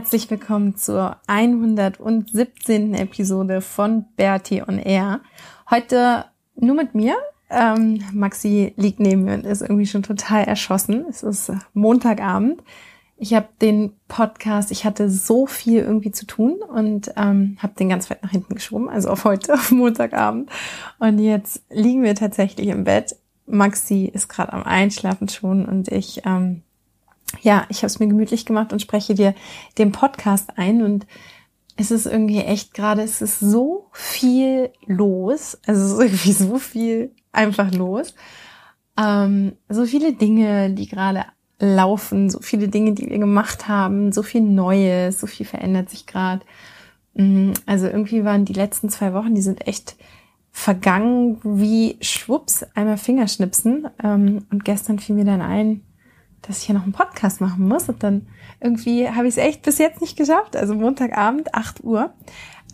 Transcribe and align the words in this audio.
Herzlich 0.00 0.30
willkommen 0.30 0.76
zur 0.76 1.18
117. 1.26 2.94
Episode 2.94 3.60
von 3.60 4.06
Bertie 4.16 4.62
on 4.62 4.78
Air. 4.78 5.20
Heute 5.68 6.24
nur 6.56 6.74
mit 6.74 6.94
mir. 6.94 7.16
Ähm, 7.50 8.02
Maxi 8.10 8.72
liegt 8.78 8.98
neben 8.98 9.24
mir 9.24 9.34
und 9.34 9.44
ist 9.44 9.60
irgendwie 9.60 9.84
schon 9.84 10.02
total 10.02 10.44
erschossen. 10.44 11.04
Es 11.10 11.22
ist 11.22 11.52
Montagabend. 11.74 12.62
Ich 13.18 13.34
habe 13.34 13.48
den 13.60 13.92
Podcast, 14.08 14.70
ich 14.70 14.86
hatte 14.86 15.10
so 15.10 15.44
viel 15.44 15.80
irgendwie 15.80 16.12
zu 16.12 16.24
tun 16.24 16.60
und 16.66 17.12
ähm, 17.18 17.58
habe 17.58 17.74
den 17.78 17.90
ganz 17.90 18.08
weit 18.08 18.22
nach 18.22 18.30
hinten 18.30 18.54
geschoben, 18.54 18.88
also 18.88 19.10
auf 19.10 19.24
heute, 19.24 19.52
auf 19.52 19.70
Montagabend. 19.70 20.48
Und 20.98 21.18
jetzt 21.18 21.62
liegen 21.68 22.04
wir 22.04 22.14
tatsächlich 22.14 22.68
im 22.68 22.84
Bett. 22.84 23.16
Maxi 23.44 24.06
ist 24.06 24.28
gerade 24.28 24.54
am 24.54 24.62
Einschlafen 24.62 25.28
schon 25.28 25.66
und 25.66 25.88
ich 25.88 26.22
ähm, 26.24 26.62
ja, 27.40 27.66
ich 27.68 27.78
habe 27.78 27.86
es 27.86 28.00
mir 28.00 28.08
gemütlich 28.08 28.46
gemacht 28.46 28.72
und 28.72 28.82
spreche 28.82 29.14
dir 29.14 29.34
den 29.78 29.92
Podcast 29.92 30.58
ein 30.58 30.82
und 30.82 31.06
es 31.76 31.90
ist 31.90 32.06
irgendwie 32.06 32.40
echt 32.40 32.74
gerade, 32.74 33.02
es 33.02 33.22
ist 33.22 33.40
so 33.40 33.88
viel 33.92 34.70
los, 34.86 35.58
also 35.66 35.82
es 35.82 35.92
ist 35.92 36.00
irgendwie 36.04 36.32
so 36.32 36.58
viel 36.58 37.14
einfach 37.32 37.72
los, 37.72 38.14
ähm, 38.98 39.52
so 39.68 39.86
viele 39.86 40.12
Dinge, 40.12 40.70
die 40.70 40.88
gerade 40.88 41.24
laufen, 41.58 42.30
so 42.30 42.40
viele 42.40 42.68
Dinge, 42.68 42.92
die 42.92 43.08
wir 43.08 43.18
gemacht 43.18 43.68
haben, 43.68 44.12
so 44.12 44.22
viel 44.22 44.40
Neues, 44.40 45.20
so 45.20 45.26
viel 45.26 45.46
verändert 45.46 45.90
sich 45.90 46.06
gerade. 46.06 46.44
Mm, 47.14 47.52
also 47.66 47.86
irgendwie 47.86 48.24
waren 48.24 48.44
die 48.44 48.54
letzten 48.54 48.88
zwei 48.88 49.12
Wochen, 49.12 49.34
die 49.34 49.42
sind 49.42 49.66
echt 49.66 49.96
vergangen 50.52 51.38
wie 51.42 51.96
Schwupps, 52.00 52.64
einmal 52.74 52.96
Fingerschnipsen. 52.96 53.88
Ähm, 54.02 54.46
und 54.50 54.64
gestern 54.64 54.98
fiel 54.98 55.14
mir 55.14 55.24
dann 55.24 55.42
ein, 55.42 55.82
dass 56.42 56.62
ich 56.62 56.68
ja 56.68 56.74
noch 56.74 56.84
einen 56.84 56.92
Podcast 56.92 57.40
machen 57.40 57.66
muss. 57.66 57.88
Und 57.88 58.02
dann 58.02 58.26
irgendwie 58.60 59.08
habe 59.08 59.26
ich 59.26 59.36
es 59.36 59.38
echt 59.38 59.62
bis 59.62 59.78
jetzt 59.78 60.00
nicht 60.00 60.16
geschafft. 60.16 60.56
Also 60.56 60.74
Montagabend, 60.74 61.54
8 61.54 61.84
Uhr. 61.84 62.12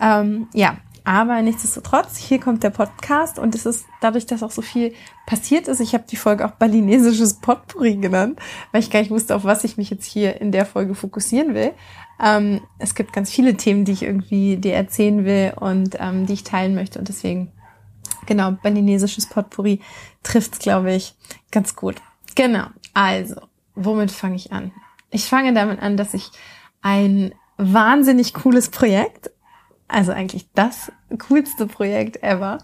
Ähm, 0.01 0.49
ja, 0.53 0.77
aber 1.07 1.41
nichtsdestotrotz, 1.41 2.17
hier 2.17 2.41
kommt 2.41 2.65
der 2.65 2.71
Podcast 2.71 3.39
und 3.39 3.55
es 3.55 3.65
ist 3.65 3.87
dadurch, 4.01 4.27
dass 4.27 4.43
auch 4.43 4.51
so 4.51 4.61
viel 4.61 4.93
passiert 5.25 5.69
ist. 5.69 5.79
Ich 5.79 5.95
habe 5.95 6.03
die 6.11 6.17
Folge 6.17 6.45
auch 6.45 6.51
balinesisches 6.51 7.35
Potpourri 7.35 7.95
genannt, 7.97 8.41
weil 8.73 8.81
ich 8.81 8.91
gar 8.91 8.99
nicht 8.99 9.13
wusste, 9.13 9.37
auf 9.37 9.45
was 9.45 9.63
ich 9.63 9.77
mich 9.77 9.89
jetzt 9.89 10.05
hier 10.05 10.41
in 10.41 10.51
der 10.51 10.67
Folge 10.67 10.97
fokussieren 10.97 11.55
will. 11.55 11.73
Ähm, 12.21 12.61
es 12.81 12.97
gibt 12.97 13.13
ganz 13.13 13.31
viele 13.31 13.57
Themen, 13.57 13.85
die 13.85 13.93
ich 13.93 14.03
irgendwie 14.03 14.57
dir 14.57 14.75
erzählen 14.75 15.25
will 15.25 15.53
und 15.55 15.97
ähm, 16.01 16.27
die 16.27 16.33
ich 16.33 16.43
teilen 16.43 16.75
möchte. 16.75 16.99
Und 16.99 17.09
deswegen, 17.09 17.53
genau, 18.27 18.51
balinesisches 18.51 19.27
Potpourri 19.27 19.81
trifft's, 20.25 20.59
glaube 20.59 20.93
ich, 20.93 21.15
ganz 21.53 21.77
gut. 21.77 22.03
Genau, 22.35 22.67
also 22.95 23.37
womit 23.77 24.11
fange 24.11 24.37
ich 24.37 24.53
an? 24.53 24.73
Ich 25.11 25.27
fange 25.27 25.55
damit 25.55 25.81
an, 25.81 25.97
dass 25.97 26.15
ich 26.15 26.31
ein 26.83 27.33
wahnsinnig 27.57 28.35
cooles 28.35 28.71
Projekt, 28.71 29.31
also 29.89 30.13
eigentlich 30.13 30.49
das 30.55 30.91
coolste 31.29 31.67
Projekt 31.67 32.23
ever, 32.23 32.59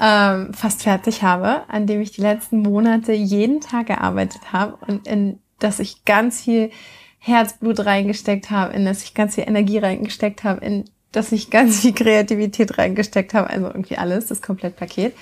ähm, 0.00 0.54
fast 0.54 0.82
fertig 0.84 1.22
habe, 1.22 1.68
an 1.68 1.86
dem 1.86 2.00
ich 2.00 2.12
die 2.12 2.20
letzten 2.20 2.62
Monate 2.62 3.12
jeden 3.12 3.60
Tag 3.60 3.86
gearbeitet 3.86 4.52
habe 4.52 4.76
und 4.86 5.06
in 5.06 5.40
das 5.58 5.80
ich 5.80 6.04
ganz 6.04 6.42
viel 6.42 6.70
Herzblut 7.18 7.84
reingesteckt 7.84 8.50
habe, 8.50 8.72
in 8.72 8.84
das 8.84 9.02
ich 9.02 9.14
ganz 9.14 9.34
viel 9.34 9.44
Energie 9.46 9.78
reingesteckt 9.78 10.44
habe, 10.44 10.64
in 10.64 10.84
dass 11.12 11.32
ich 11.32 11.50
ganz 11.50 11.80
viel 11.80 11.92
Kreativität 11.92 12.78
reingesteckt 12.78 13.34
habe, 13.34 13.50
also 13.50 13.66
irgendwie 13.66 13.96
alles, 13.96 14.26
das 14.26 14.42
Komplettpaket. 14.42 15.14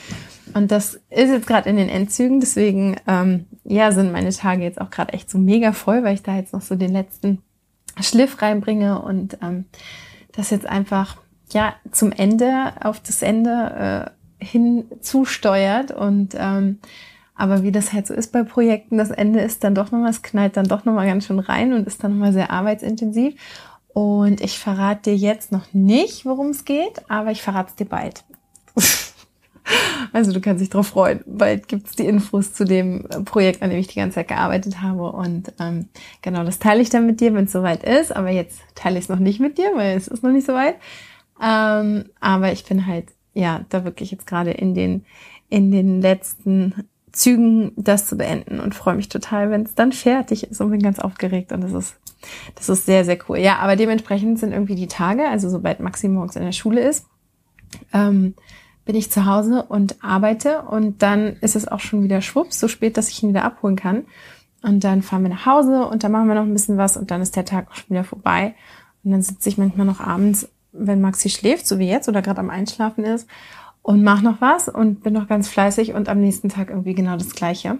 Und 0.54 0.70
das 0.70 0.94
ist 1.10 1.30
jetzt 1.30 1.46
gerade 1.46 1.68
in 1.68 1.76
den 1.76 1.88
Endzügen, 1.88 2.40
deswegen 2.40 2.96
ähm, 3.06 3.46
ja 3.64 3.92
sind 3.92 4.12
meine 4.12 4.30
Tage 4.30 4.62
jetzt 4.62 4.80
auch 4.80 4.90
gerade 4.90 5.12
echt 5.12 5.30
so 5.30 5.38
mega 5.38 5.72
voll, 5.72 6.02
weil 6.04 6.14
ich 6.14 6.22
da 6.22 6.36
jetzt 6.36 6.52
noch 6.52 6.62
so 6.62 6.74
den 6.74 6.92
letzten 6.92 7.42
Schliff 8.00 8.40
reinbringe 8.40 9.00
und 9.02 9.38
ähm, 9.42 9.66
das 10.32 10.50
jetzt 10.50 10.66
einfach 10.66 11.16
ja 11.52 11.74
zum 11.90 12.12
Ende 12.12 12.72
auf 12.80 13.00
das 13.00 13.22
Ende 13.22 14.10
äh, 14.40 14.44
hin 14.44 14.84
zusteuert 15.00 15.90
und 15.90 16.34
ähm, 16.38 16.78
aber 17.34 17.62
wie 17.62 17.70
das 17.70 17.92
halt 17.92 18.06
so 18.06 18.14
ist 18.14 18.32
bei 18.32 18.42
Projekten, 18.42 18.98
das 18.98 19.10
Ende 19.10 19.40
ist 19.40 19.62
dann 19.62 19.74
doch 19.74 19.92
nochmal, 19.92 20.10
es 20.10 20.22
knallt 20.22 20.56
dann 20.56 20.66
doch 20.66 20.84
nochmal 20.84 21.06
ganz 21.06 21.24
schön 21.24 21.38
rein 21.38 21.72
und 21.72 21.86
ist 21.86 22.02
dann 22.02 22.12
nochmal 22.12 22.32
sehr 22.32 22.50
arbeitsintensiv. 22.50 23.34
Und 23.98 24.40
ich 24.42 24.60
verrate 24.60 25.10
dir 25.10 25.16
jetzt 25.16 25.50
noch 25.50 25.74
nicht, 25.74 26.24
worum 26.24 26.50
es 26.50 26.64
geht, 26.64 27.02
aber 27.10 27.32
ich 27.32 27.42
verrate 27.42 27.70
es 27.70 27.74
dir 27.74 27.84
bald. 27.84 28.22
also 30.12 30.30
du 30.30 30.40
kannst 30.40 30.62
dich 30.62 30.70
drauf 30.70 30.86
freuen. 30.86 31.24
Bald 31.26 31.66
gibt 31.66 31.88
es 31.88 31.96
die 31.96 32.06
Infos 32.06 32.52
zu 32.52 32.64
dem 32.64 33.08
Projekt, 33.24 33.60
an 33.60 33.70
dem 33.70 33.80
ich 33.80 33.88
die 33.88 33.98
ganze 33.98 34.14
Zeit 34.14 34.28
gearbeitet 34.28 34.82
habe. 34.82 35.10
Und 35.10 35.52
ähm, 35.58 35.88
genau, 36.22 36.44
das 36.44 36.60
teile 36.60 36.80
ich 36.80 36.90
dann 36.90 37.06
mit 37.06 37.20
dir, 37.20 37.34
wenn 37.34 37.46
es 37.46 37.50
soweit 37.50 37.82
ist. 37.82 38.14
Aber 38.14 38.30
jetzt 38.30 38.60
teile 38.76 38.98
ich 38.98 39.06
es 39.06 39.08
noch 39.08 39.18
nicht 39.18 39.40
mit 39.40 39.58
dir, 39.58 39.72
weil 39.74 39.96
es 39.96 40.06
ist 40.06 40.22
noch 40.22 40.30
nicht 40.30 40.46
soweit. 40.46 40.76
Ähm, 41.42 42.04
aber 42.20 42.52
ich 42.52 42.64
bin 42.64 42.86
halt, 42.86 43.06
ja, 43.34 43.64
da 43.68 43.82
wirklich 43.82 44.12
jetzt 44.12 44.28
gerade 44.28 44.52
in 44.52 44.76
den, 44.76 45.04
in 45.48 45.72
den 45.72 46.00
letzten 46.00 46.88
Zügen, 47.12 47.72
das 47.76 48.06
zu 48.06 48.16
beenden 48.16 48.60
und 48.60 48.74
freue 48.74 48.94
mich 48.94 49.08
total, 49.08 49.50
wenn 49.50 49.62
es 49.62 49.74
dann 49.74 49.92
fertig 49.92 50.44
ist 50.44 50.60
und 50.60 50.70
bin 50.70 50.82
ganz 50.82 50.98
aufgeregt 50.98 51.52
und 51.52 51.62
das 51.62 51.72
ist 51.72 51.96
das 52.54 52.68
ist 52.68 52.86
sehr, 52.86 53.04
sehr 53.04 53.18
cool. 53.28 53.38
Ja, 53.38 53.58
aber 53.58 53.76
dementsprechend 53.76 54.38
sind 54.38 54.52
irgendwie 54.52 54.74
die 54.74 54.88
Tage, 54.88 55.28
also 55.28 55.48
sobald 55.48 55.80
Maxi 55.80 56.08
morgens 56.08 56.36
in 56.36 56.42
der 56.42 56.52
Schule 56.52 56.80
ist, 56.80 57.06
ähm, 57.92 58.34
bin 58.84 58.96
ich 58.96 59.10
zu 59.10 59.26
Hause 59.26 59.64
und 59.68 60.02
arbeite 60.02 60.62
und 60.62 61.02
dann 61.02 61.36
ist 61.40 61.56
es 61.56 61.68
auch 61.68 61.80
schon 61.80 62.02
wieder 62.02 62.22
schwupps, 62.22 62.58
so 62.58 62.68
spät, 62.68 62.96
dass 62.96 63.08
ich 63.08 63.22
ihn 63.22 63.28
wieder 63.28 63.44
abholen 63.44 63.76
kann. 63.76 64.06
Und 64.62 64.82
dann 64.82 65.02
fahren 65.02 65.22
wir 65.22 65.30
nach 65.30 65.46
Hause 65.46 65.86
und 65.86 66.02
dann 66.02 66.10
machen 66.10 66.26
wir 66.26 66.34
noch 66.34 66.42
ein 66.42 66.52
bisschen 66.52 66.78
was 66.78 66.96
und 66.96 67.10
dann 67.10 67.22
ist 67.22 67.36
der 67.36 67.44
Tag 67.44 67.70
auch 67.70 67.76
schon 67.76 67.90
wieder 67.90 68.04
vorbei. 68.04 68.54
Und 69.04 69.12
dann 69.12 69.22
sitze 69.22 69.48
ich 69.48 69.58
manchmal 69.58 69.86
noch 69.86 70.00
abends, 70.00 70.48
wenn 70.72 71.00
Maxi 71.00 71.30
schläft, 71.30 71.66
so 71.66 71.78
wie 71.78 71.88
jetzt 71.88 72.08
oder 72.08 72.22
gerade 72.22 72.40
am 72.40 72.50
Einschlafen 72.50 73.04
ist, 73.04 73.28
und 73.88 74.04
mache 74.04 74.22
noch 74.22 74.42
was 74.42 74.68
und 74.68 75.02
bin 75.02 75.14
noch 75.14 75.28
ganz 75.28 75.48
fleißig 75.48 75.94
und 75.94 76.10
am 76.10 76.20
nächsten 76.20 76.50
Tag 76.50 76.68
irgendwie 76.68 76.92
genau 76.92 77.16
das 77.16 77.34
Gleiche. 77.34 77.78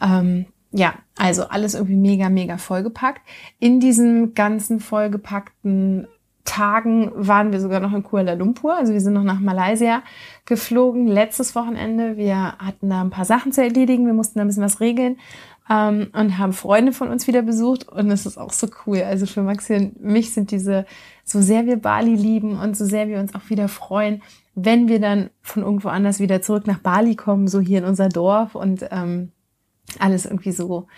Ähm, 0.00 0.46
ja, 0.72 0.94
also 1.16 1.44
alles 1.44 1.74
irgendwie 1.74 1.94
mega, 1.94 2.28
mega 2.28 2.58
vollgepackt. 2.58 3.20
In 3.60 3.78
diesen 3.78 4.34
ganzen 4.34 4.80
vollgepackten 4.80 6.08
Tagen 6.42 7.12
waren 7.14 7.52
wir 7.52 7.60
sogar 7.60 7.78
noch 7.78 7.92
in 7.92 8.02
Kuala 8.02 8.32
Lumpur. 8.32 8.76
Also 8.76 8.92
wir 8.92 9.00
sind 9.00 9.12
noch 9.12 9.22
nach 9.22 9.38
Malaysia 9.38 10.02
geflogen 10.46 11.06
letztes 11.06 11.54
Wochenende. 11.54 12.16
Wir 12.16 12.58
hatten 12.58 12.90
da 12.90 13.00
ein 13.00 13.10
paar 13.10 13.24
Sachen 13.24 13.52
zu 13.52 13.62
erledigen. 13.62 14.04
Wir 14.04 14.14
mussten 14.14 14.40
da 14.40 14.44
ein 14.44 14.48
bisschen 14.48 14.64
was 14.64 14.80
regeln 14.80 15.16
ähm, 15.70 16.08
und 16.12 16.38
haben 16.38 16.54
Freunde 16.54 16.90
von 16.90 17.06
uns 17.06 17.28
wieder 17.28 17.42
besucht. 17.42 17.88
Und 17.88 18.10
es 18.10 18.26
ist 18.26 18.36
auch 18.36 18.52
so 18.52 18.66
cool. 18.84 19.00
Also 19.02 19.26
für 19.26 19.42
Maxi 19.42 19.76
und 19.76 20.02
mich 20.02 20.34
sind 20.34 20.50
diese, 20.50 20.86
so 21.22 21.40
sehr 21.40 21.66
wir 21.66 21.76
Bali 21.76 22.16
lieben 22.16 22.58
und 22.58 22.76
so 22.76 22.84
sehr 22.84 23.06
wir 23.06 23.20
uns 23.20 23.32
auch 23.36 23.48
wieder 23.48 23.68
freuen, 23.68 24.22
wenn 24.56 24.88
wir 24.88 25.00
dann 25.00 25.28
von 25.42 25.62
irgendwo 25.62 25.88
anders 25.88 26.18
wieder 26.18 26.40
zurück 26.40 26.66
nach 26.66 26.78
Bali 26.78 27.14
kommen, 27.14 27.46
so 27.46 27.60
hier 27.60 27.78
in 27.78 27.84
unser 27.84 28.08
Dorf 28.08 28.54
und 28.54 28.86
ähm, 28.90 29.30
alles 29.98 30.24
irgendwie 30.24 30.50
so, 30.50 30.88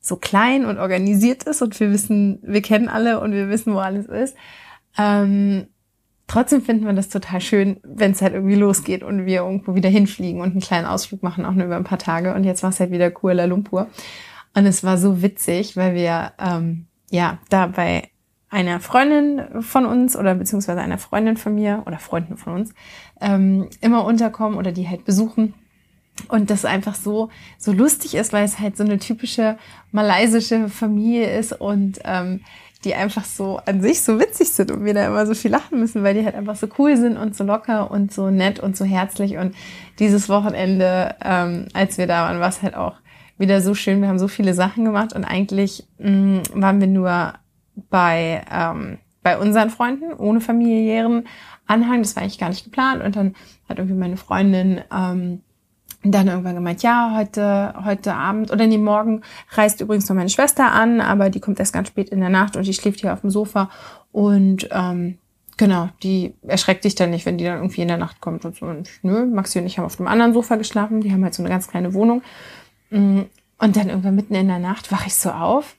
so 0.00 0.16
klein 0.16 0.64
und 0.64 0.78
organisiert 0.78 1.42
ist 1.42 1.60
und 1.60 1.78
wir 1.80 1.90
wissen, 1.90 2.38
wir 2.42 2.62
kennen 2.62 2.88
alle 2.88 3.20
und 3.20 3.32
wir 3.32 3.48
wissen, 3.48 3.74
wo 3.74 3.78
alles 3.78 4.06
ist. 4.06 4.36
Ähm, 4.96 5.66
trotzdem 6.28 6.62
finden 6.62 6.86
wir 6.86 6.92
das 6.92 7.08
total 7.08 7.40
schön, 7.40 7.80
wenn 7.82 8.12
es 8.12 8.22
halt 8.22 8.34
irgendwie 8.34 8.54
losgeht 8.54 9.02
und 9.02 9.26
wir 9.26 9.40
irgendwo 9.40 9.74
wieder 9.74 9.88
hinfliegen 9.88 10.40
und 10.40 10.52
einen 10.52 10.60
kleinen 10.60 10.86
Ausflug 10.86 11.24
machen, 11.24 11.44
auch 11.44 11.54
nur 11.54 11.66
über 11.66 11.76
ein 11.76 11.84
paar 11.84 11.98
Tage. 11.98 12.34
Und 12.34 12.44
jetzt 12.44 12.62
war 12.62 12.70
es 12.70 12.78
halt 12.78 12.92
wieder 12.92 13.10
Kuala 13.10 13.46
Lumpur. 13.46 13.88
Und 14.54 14.64
es 14.64 14.84
war 14.84 14.96
so 14.96 15.22
witzig, 15.22 15.76
weil 15.76 15.94
wir 15.96 16.32
ähm, 16.38 16.86
ja 17.10 17.38
da 17.50 17.66
bei 17.66 18.10
einer 18.50 18.80
Freundin 18.80 19.62
von 19.62 19.84
uns 19.84 20.16
oder 20.16 20.34
beziehungsweise 20.34 20.80
einer 20.80 20.98
Freundin 20.98 21.36
von 21.36 21.54
mir 21.54 21.82
oder 21.86 21.98
Freunden 21.98 22.36
von 22.36 22.54
uns 22.54 22.72
ähm, 23.20 23.68
immer 23.80 24.04
unterkommen 24.04 24.58
oder 24.58 24.72
die 24.72 24.88
halt 24.88 25.04
besuchen 25.04 25.54
und 26.28 26.50
das 26.50 26.64
einfach 26.64 26.94
so, 26.94 27.30
so 27.58 27.72
lustig 27.72 28.14
ist, 28.14 28.32
weil 28.32 28.44
es 28.44 28.58
halt 28.58 28.76
so 28.76 28.84
eine 28.84 28.98
typische 28.98 29.56
malaysische 29.92 30.68
Familie 30.68 31.38
ist 31.38 31.52
und 31.52 32.00
ähm, 32.04 32.40
die 32.84 32.94
einfach 32.94 33.24
so 33.24 33.60
an 33.66 33.82
sich 33.82 34.02
so 34.02 34.20
witzig 34.20 34.50
sind 34.50 34.70
und 34.70 34.84
wir 34.84 34.94
da 34.94 35.06
immer 35.06 35.26
so 35.26 35.34
viel 35.34 35.50
lachen 35.50 35.80
müssen, 35.80 36.02
weil 36.04 36.14
die 36.14 36.24
halt 36.24 36.34
einfach 36.34 36.56
so 36.56 36.68
cool 36.78 36.96
sind 36.96 37.16
und 37.16 37.36
so 37.36 37.44
locker 37.44 37.90
und 37.90 38.12
so 38.12 38.30
nett 38.30 38.60
und 38.60 38.76
so 38.76 38.84
herzlich. 38.84 39.36
Und 39.36 39.54
dieses 39.98 40.28
Wochenende, 40.28 41.16
ähm, 41.24 41.66
als 41.74 41.98
wir 41.98 42.06
da 42.06 42.24
waren, 42.24 42.40
war 42.40 42.48
es 42.48 42.62
halt 42.62 42.76
auch 42.76 42.94
wieder 43.36 43.60
so 43.60 43.74
schön. 43.74 44.00
Wir 44.00 44.08
haben 44.08 44.18
so 44.18 44.28
viele 44.28 44.54
Sachen 44.54 44.84
gemacht 44.84 45.12
und 45.12 45.24
eigentlich 45.24 45.86
mh, 45.98 46.10
mm, 46.10 46.42
waren 46.54 46.80
wir 46.80 46.86
nur 46.86 47.34
bei, 47.90 48.44
ähm, 48.50 48.98
bei 49.22 49.38
unseren 49.38 49.70
Freunden 49.70 50.12
ohne 50.12 50.40
familiären 50.40 51.26
Anhang. 51.66 52.02
Das 52.02 52.16
war 52.16 52.22
eigentlich 52.22 52.38
gar 52.38 52.48
nicht 52.48 52.64
geplant. 52.64 53.02
Und 53.02 53.16
dann 53.16 53.34
hat 53.68 53.78
irgendwie 53.78 53.98
meine 53.98 54.16
Freundin 54.16 54.80
ähm, 54.92 55.42
dann 56.04 56.28
irgendwann 56.28 56.54
gemeint, 56.54 56.82
ja, 56.82 57.14
heute, 57.16 57.74
heute 57.84 58.14
Abend 58.14 58.52
oder 58.52 58.66
nee, 58.66 58.78
morgen 58.78 59.22
reist 59.50 59.80
übrigens 59.80 60.08
noch 60.08 60.16
meine 60.16 60.28
Schwester 60.28 60.70
an, 60.70 61.00
aber 61.00 61.28
die 61.28 61.40
kommt 61.40 61.58
erst 61.58 61.72
ganz 61.72 61.88
spät 61.88 62.10
in 62.10 62.20
der 62.20 62.28
Nacht 62.28 62.56
und 62.56 62.66
die 62.66 62.74
schläft 62.74 63.00
hier 63.00 63.12
auf 63.12 63.22
dem 63.22 63.30
Sofa 63.30 63.68
und 64.12 64.68
ähm, 64.70 65.18
genau, 65.56 65.88
die 66.02 66.34
erschreckt 66.46 66.84
sich 66.84 66.94
dann 66.94 67.10
nicht, 67.10 67.26
wenn 67.26 67.36
die 67.36 67.44
dann 67.44 67.58
irgendwie 67.58 67.82
in 67.82 67.88
der 67.88 67.96
Nacht 67.96 68.20
kommt 68.20 68.44
und 68.44 68.56
so. 68.56 68.66
Und 68.66 68.88
nö, 69.02 69.26
Maxi 69.26 69.58
und 69.58 69.66
ich 69.66 69.78
haben 69.78 69.84
auf 69.84 69.96
dem 69.96 70.06
anderen 70.06 70.32
Sofa 70.32 70.56
geschlafen, 70.56 71.00
die 71.00 71.12
haben 71.12 71.24
halt 71.24 71.34
so 71.34 71.42
eine 71.42 71.50
ganz 71.50 71.68
kleine 71.68 71.92
Wohnung. 71.94 72.22
Mm, 72.90 73.22
und 73.58 73.76
dann 73.76 73.88
irgendwann 73.88 74.14
mitten 74.14 74.36
in 74.36 74.46
der 74.46 74.60
Nacht 74.60 74.92
wache 74.92 75.08
ich 75.08 75.16
so 75.16 75.30
auf 75.30 75.74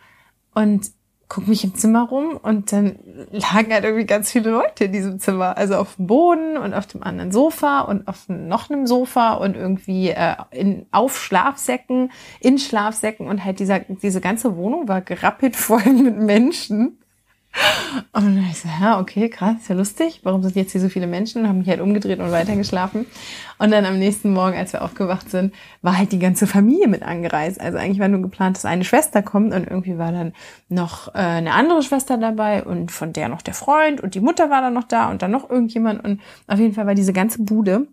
und 0.53 0.91
gucke 1.29 1.47
mich 1.49 1.63
im 1.63 1.75
Zimmer 1.75 2.09
rum 2.09 2.37
und 2.41 2.71
dann 2.71 2.97
lagen 3.31 3.71
halt 3.71 3.83
irgendwie 3.83 4.05
ganz 4.05 4.31
viele 4.31 4.49
Leute 4.49 4.85
in 4.85 4.91
diesem 4.91 5.19
Zimmer. 5.19 5.57
Also 5.57 5.75
auf 5.75 5.95
dem 5.95 6.07
Boden 6.07 6.57
und 6.57 6.73
auf 6.73 6.87
dem 6.87 7.03
anderen 7.03 7.31
Sofa 7.31 7.81
und 7.81 8.07
auf 8.07 8.27
noch 8.27 8.69
einem 8.69 8.87
Sofa 8.87 9.35
und 9.35 9.55
irgendwie 9.55 10.09
äh, 10.09 10.35
in, 10.49 10.87
auf 10.91 11.21
Schlafsäcken, 11.21 12.11
in 12.39 12.57
Schlafsäcken 12.57 13.27
und 13.27 13.45
halt 13.45 13.59
dieser, 13.59 13.79
diese 13.79 14.21
ganze 14.21 14.57
Wohnung 14.57 14.87
war 14.87 15.01
gerappelt 15.01 15.55
voll 15.55 15.85
mit 15.85 16.17
Menschen. 16.17 16.97
Und 18.11 18.35
dann 18.35 18.45
ich 18.49 18.59
so, 18.59 18.69
ja, 18.79 18.99
okay, 18.99 19.29
krass, 19.29 19.55
ist 19.61 19.69
ja 19.69 19.75
lustig. 19.75 20.21
Warum 20.23 20.43
sind 20.43 20.55
jetzt 20.55 20.71
hier 20.71 20.81
so 20.81 20.89
viele 20.89 21.07
Menschen? 21.07 21.47
Haben 21.47 21.59
mich 21.59 21.67
halt 21.67 21.81
umgedreht 21.81 22.19
und 22.19 22.31
weitergeschlafen. 22.31 23.05
Und 23.57 23.71
dann 23.71 23.85
am 23.85 23.97
nächsten 23.97 24.31
Morgen, 24.31 24.55
als 24.55 24.73
wir 24.73 24.83
aufgewacht 24.83 25.29
sind, 25.29 25.53
war 25.81 25.97
halt 25.97 26.11
die 26.11 26.19
ganze 26.19 26.45
Familie 26.45 26.87
mit 26.87 27.01
angereist. 27.01 27.59
Also 27.59 27.77
eigentlich 27.77 27.99
war 27.99 28.07
nur 28.07 28.21
geplant, 28.21 28.57
dass 28.57 28.65
eine 28.65 28.83
Schwester 28.83 29.23
kommt 29.23 29.53
und 29.53 29.67
irgendwie 29.67 29.97
war 29.97 30.11
dann 30.11 30.33
noch 30.69 31.13
äh, 31.15 31.19
eine 31.19 31.53
andere 31.53 31.81
Schwester 31.81 32.17
dabei 32.17 32.63
und 32.63 32.91
von 32.91 33.13
der 33.13 33.29
noch 33.29 33.41
der 33.41 33.55
Freund 33.55 33.99
und 34.01 34.15
die 34.15 34.21
Mutter 34.21 34.49
war 34.49 34.61
dann 34.61 34.73
noch 34.73 34.85
da 34.85 35.09
und 35.09 35.21
dann 35.21 35.31
noch 35.31 35.49
irgendjemand. 35.49 36.03
Und 36.03 36.21
auf 36.47 36.59
jeden 36.59 36.73
Fall 36.73 36.85
war 36.85 36.95
diese 36.95 37.13
ganze 37.13 37.43
Bude 37.43 37.87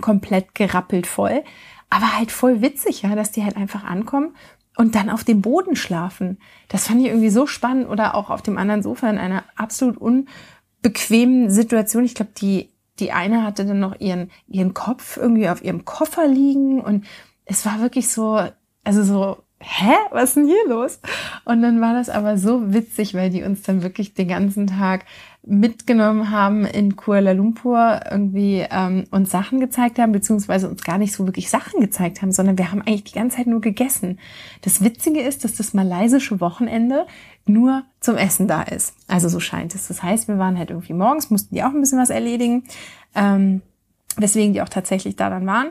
komplett 0.00 0.54
gerappelt 0.54 1.06
voll. 1.06 1.42
Aber 1.88 2.16
halt 2.16 2.30
voll 2.30 2.60
witzig, 2.60 3.02
ja, 3.02 3.16
dass 3.16 3.32
die 3.32 3.44
halt 3.44 3.56
einfach 3.56 3.82
ankommen 3.84 4.34
und 4.76 4.94
dann 4.94 5.10
auf 5.10 5.24
dem 5.24 5.42
Boden 5.42 5.76
schlafen. 5.76 6.38
Das 6.68 6.86
fand 6.86 7.00
ich 7.00 7.08
irgendwie 7.08 7.30
so 7.30 7.46
spannend 7.46 7.88
oder 7.88 8.14
auch 8.14 8.30
auf 8.30 8.42
dem 8.42 8.58
anderen 8.58 8.82
Sofa 8.82 9.10
in 9.10 9.18
einer 9.18 9.44
absolut 9.56 9.96
unbequemen 9.98 11.50
Situation. 11.50 12.04
Ich 12.04 12.14
glaube, 12.14 12.32
die, 12.36 12.70
die 12.98 13.12
eine 13.12 13.42
hatte 13.42 13.64
dann 13.66 13.80
noch 13.80 13.98
ihren, 14.00 14.30
ihren 14.46 14.74
Kopf 14.74 15.16
irgendwie 15.16 15.48
auf 15.48 15.62
ihrem 15.62 15.84
Koffer 15.84 16.26
liegen 16.26 16.80
und 16.80 17.04
es 17.44 17.66
war 17.66 17.80
wirklich 17.80 18.08
so, 18.08 18.42
also 18.84 19.02
so, 19.02 19.42
hä, 19.60 19.94
was 20.10 20.30
ist 20.30 20.36
denn 20.36 20.46
hier 20.46 20.68
los? 20.68 21.00
Und 21.44 21.62
dann 21.62 21.80
war 21.80 21.92
das 21.92 22.08
aber 22.08 22.38
so 22.38 22.72
witzig, 22.72 23.14
weil 23.14 23.30
die 23.30 23.42
uns 23.42 23.62
dann 23.62 23.82
wirklich 23.82 24.14
den 24.14 24.28
ganzen 24.28 24.66
Tag 24.66 25.04
mitgenommen 25.42 26.30
haben 26.30 26.64
in 26.66 26.96
Kuala 26.96 27.32
Lumpur, 27.32 28.00
irgendwie 28.10 28.66
ähm, 28.70 29.04
uns 29.10 29.30
Sachen 29.30 29.60
gezeigt 29.60 29.98
haben, 29.98 30.12
beziehungsweise 30.12 30.68
uns 30.68 30.82
gar 30.82 30.98
nicht 30.98 31.12
so 31.12 31.26
wirklich 31.26 31.48
Sachen 31.48 31.80
gezeigt 31.80 32.20
haben, 32.20 32.32
sondern 32.32 32.58
wir 32.58 32.70
haben 32.70 32.82
eigentlich 32.82 33.04
die 33.04 33.18
ganze 33.18 33.38
Zeit 33.38 33.46
nur 33.46 33.60
gegessen. 33.60 34.18
Das 34.62 34.82
Witzige 34.84 35.20
ist, 35.20 35.44
dass 35.44 35.54
das 35.54 35.72
malaysische 35.72 36.40
Wochenende 36.40 37.06
nur 37.46 37.84
zum 38.00 38.16
Essen 38.16 38.48
da 38.48 38.62
ist. 38.62 38.94
Also 39.08 39.28
so 39.28 39.40
scheint 39.40 39.74
es. 39.74 39.88
Das 39.88 40.02
heißt, 40.02 40.28
wir 40.28 40.38
waren 40.38 40.58
halt 40.58 40.70
irgendwie 40.70 40.92
morgens, 40.92 41.30
mussten 41.30 41.54
die 41.54 41.62
auch 41.62 41.72
ein 41.72 41.80
bisschen 41.80 42.00
was 42.00 42.10
erledigen, 42.10 42.64
ähm, 43.14 43.62
weswegen 44.16 44.52
die 44.52 44.60
auch 44.60 44.68
tatsächlich 44.68 45.16
da 45.16 45.30
dann 45.30 45.46
waren. 45.46 45.68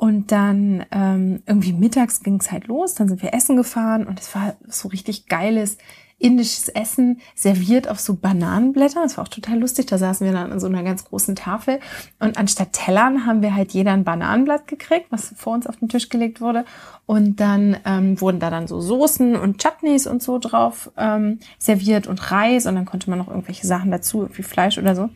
Und 0.00 0.32
dann 0.32 0.86
ähm, 0.92 1.42
irgendwie 1.44 1.74
mittags 1.74 2.22
ging 2.22 2.40
es 2.40 2.50
halt 2.50 2.68
los, 2.68 2.94
dann 2.94 3.06
sind 3.06 3.20
wir 3.20 3.34
essen 3.34 3.54
gefahren 3.54 4.06
und 4.06 4.18
es 4.18 4.34
war 4.34 4.56
so 4.66 4.88
richtig 4.88 5.26
geiles 5.26 5.76
indisches 6.20 6.68
Essen 6.68 7.20
serviert 7.34 7.88
auf 7.88 7.98
so 7.98 8.14
Bananenblättern. 8.14 9.02
Das 9.02 9.16
war 9.16 9.24
auch 9.24 9.28
total 9.28 9.58
lustig. 9.58 9.86
Da 9.86 9.96
saßen 9.98 10.26
wir 10.26 10.32
dann 10.32 10.52
an 10.52 10.60
so 10.60 10.66
einer 10.66 10.82
ganz 10.82 11.04
großen 11.04 11.34
Tafel. 11.34 11.80
Und 12.18 12.36
anstatt 12.36 12.74
Tellern 12.74 13.26
haben 13.26 13.40
wir 13.42 13.54
halt 13.54 13.72
jeder 13.72 13.92
ein 13.92 14.04
Bananenblatt 14.04 14.68
gekriegt, 14.68 15.06
was 15.10 15.32
vor 15.36 15.54
uns 15.54 15.66
auf 15.66 15.76
den 15.76 15.88
Tisch 15.88 16.10
gelegt 16.10 16.40
wurde. 16.40 16.64
Und 17.06 17.40
dann 17.40 17.78
ähm, 17.86 18.20
wurden 18.20 18.38
da 18.38 18.50
dann 18.50 18.68
so 18.68 18.80
Soßen 18.80 19.34
und 19.34 19.62
Chutneys 19.62 20.06
und 20.06 20.22
so 20.22 20.38
drauf 20.38 20.92
ähm, 20.96 21.40
serviert 21.58 22.06
und 22.06 22.30
Reis. 22.30 22.66
Und 22.66 22.74
dann 22.74 22.84
konnte 22.84 23.08
man 23.08 23.18
noch 23.18 23.28
irgendwelche 23.28 23.66
Sachen 23.66 23.90
dazu, 23.90 24.28
wie 24.34 24.42
Fleisch 24.42 24.76
oder 24.76 24.94
so, 24.94 25.08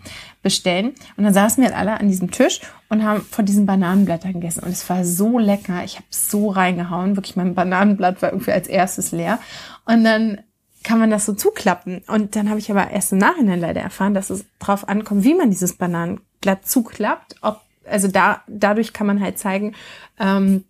bestellen. 0.42 0.94
Und 1.16 1.24
dann 1.24 1.34
saßen 1.34 1.62
wir 1.62 1.68
halt 1.68 1.78
alle 1.78 2.00
an 2.00 2.08
diesem 2.08 2.30
Tisch 2.30 2.62
und 2.88 3.04
haben 3.04 3.20
von 3.30 3.44
diesen 3.44 3.66
Bananenblättern 3.66 4.32
gegessen. 4.32 4.64
Und 4.64 4.70
es 4.70 4.88
war 4.88 5.04
so 5.04 5.38
lecker. 5.38 5.84
Ich 5.84 5.96
habe 5.96 6.06
so 6.08 6.48
reingehauen. 6.48 7.16
Wirklich, 7.16 7.36
mein 7.36 7.54
Bananenblatt 7.54 8.22
war 8.22 8.32
irgendwie 8.32 8.52
als 8.52 8.68
erstes 8.68 9.12
leer. 9.12 9.38
Und 9.84 10.02
dann 10.02 10.38
kann 10.84 10.98
man 10.98 11.10
das 11.10 11.26
so 11.26 11.32
zuklappen. 11.32 12.02
Und 12.06 12.36
dann 12.36 12.48
habe 12.48 12.60
ich 12.60 12.70
aber 12.70 12.90
erst 12.90 13.12
im 13.12 13.18
Nachhinein 13.18 13.60
leider 13.60 13.80
erfahren, 13.80 14.14
dass 14.14 14.30
es 14.30 14.44
drauf 14.60 14.88
ankommt, 14.88 15.24
wie 15.24 15.34
man 15.34 15.50
dieses 15.50 15.72
Bananenblatt 15.76 16.66
zuklappt. 16.66 17.36
Ob, 17.40 17.60
also 17.84 18.06
da, 18.06 18.42
dadurch 18.46 18.92
kann 18.92 19.06
man 19.06 19.20
halt 19.20 19.38
zeigen, 19.38 19.74
ähm, 20.20 20.64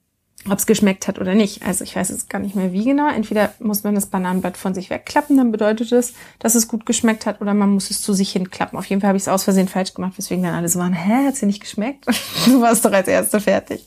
ob 0.49 0.59
es 0.59 0.67
geschmeckt 0.67 1.09
hat 1.09 1.19
oder 1.19 1.35
nicht. 1.35 1.67
Also 1.67 1.85
ich 1.85 1.97
weiß 1.97 2.11
jetzt 2.11 2.29
gar 2.29 2.39
nicht 2.39 2.55
mehr 2.55 2.73
wie 2.73 2.85
genau. 2.85 3.09
Entweder 3.09 3.55
muss 3.61 3.83
man 3.83 3.95
das 3.95 4.07
Bananenblatt 4.07 4.57
von 4.57 4.75
sich 4.75 4.91
wegklappen, 4.91 5.37
dann 5.37 5.53
bedeutet 5.53 5.91
es, 5.93 6.13
dass 6.39 6.55
es 6.55 6.69
gut 6.69 6.87
geschmeckt 6.87 7.27
hat, 7.27 7.41
oder 7.41 7.55
man 7.55 7.71
muss 7.71 7.91
es 7.91 8.03
zu 8.03 8.13
sich 8.13 8.33
hinklappen. 8.33 8.79
Auf 8.79 8.87
jeden 8.87 9.01
Fall 9.01 9.09
habe 9.09 9.17
ich 9.17 9.25
es 9.25 9.29
aus 9.29 9.45
Versehen 9.45 9.69
falsch 9.69 9.95
gemacht, 9.95 10.17
weswegen 10.17 10.45
dann 10.45 10.55
alle 10.55 10.69
so 10.69 10.79
waren, 10.79 10.93
hä, 10.93 11.27
hat's 11.27 11.41
dir 11.41 11.47
nicht 11.47 11.61
geschmeckt? 11.61 12.07
du 12.47 12.61
warst 12.61 12.85
doch 12.85 12.93
als 12.93 13.09
Erste 13.09 13.41
fertig. 13.41 13.87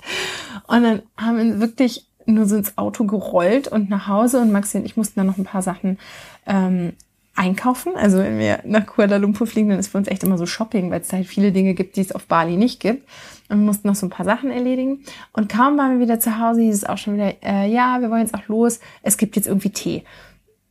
Und 0.67 0.83
dann 0.83 1.03
haben 1.15 1.37
wir 1.37 1.59
wirklich 1.59 2.07
nur 2.27 2.45
so 2.45 2.55
ins 2.55 2.77
Auto 2.77 3.05
gerollt 3.05 3.67
und 3.67 3.89
nach 3.89 4.07
Hause 4.07 4.39
und 4.41 4.51
Maxi 4.51 4.77
und 4.77 4.85
ich 4.85 4.97
mussten 4.97 5.19
dann 5.19 5.27
noch 5.27 5.37
ein 5.37 5.43
paar 5.43 5.61
Sachen 5.61 5.97
ähm, 6.45 6.93
einkaufen. 7.35 7.93
Also 7.95 8.17
wenn 8.17 8.39
wir 8.39 8.59
nach 8.65 8.85
Kuala 8.85 9.17
Lumpur 9.17 9.47
fliegen, 9.47 9.69
dann 9.69 9.79
ist 9.79 9.89
für 9.89 9.97
uns 9.97 10.07
echt 10.07 10.23
immer 10.23 10.37
so 10.37 10.45
Shopping, 10.45 10.89
weil 10.91 11.01
es 11.01 11.07
da 11.07 11.17
halt 11.17 11.27
viele 11.27 11.51
Dinge 11.51 11.73
gibt, 11.73 11.95
die 11.95 12.01
es 12.01 12.11
auf 12.11 12.25
Bali 12.25 12.57
nicht 12.57 12.79
gibt. 12.79 13.07
Und 13.49 13.59
wir 13.59 13.65
mussten 13.65 13.87
noch 13.87 13.95
so 13.95 14.05
ein 14.05 14.09
paar 14.09 14.25
Sachen 14.25 14.51
erledigen. 14.51 15.03
Und 15.33 15.47
kaum 15.47 15.77
waren 15.77 15.93
wir 15.93 15.99
wieder 16.05 16.19
zu 16.19 16.39
Hause, 16.39 16.61
hieß 16.61 16.75
es 16.75 16.83
auch 16.83 16.97
schon 16.97 17.13
wieder, 17.13 17.33
äh, 17.43 17.71
ja, 17.71 18.01
wir 18.01 18.09
wollen 18.09 18.21
jetzt 18.21 18.33
auch 18.33 18.47
los. 18.47 18.79
Es 19.03 19.17
gibt 19.17 19.35
jetzt 19.35 19.47
irgendwie 19.47 19.69
Tee. 19.69 20.03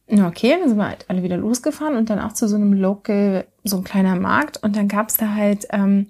Okay, 0.08 0.56
dann 0.60 0.68
sind 0.68 0.78
wir 0.78 0.88
halt 0.88 1.06
alle 1.08 1.22
wieder 1.22 1.36
losgefahren 1.36 1.96
und 1.96 2.10
dann 2.10 2.20
auch 2.20 2.32
zu 2.32 2.46
so 2.46 2.56
einem 2.56 2.74
Local, 2.74 3.46
so 3.64 3.78
ein 3.78 3.84
kleiner 3.84 4.16
Markt. 4.16 4.62
Und 4.62 4.76
dann 4.76 4.88
gab's 4.88 5.16
da 5.16 5.34
halt 5.34 5.66
ähm, 5.70 6.06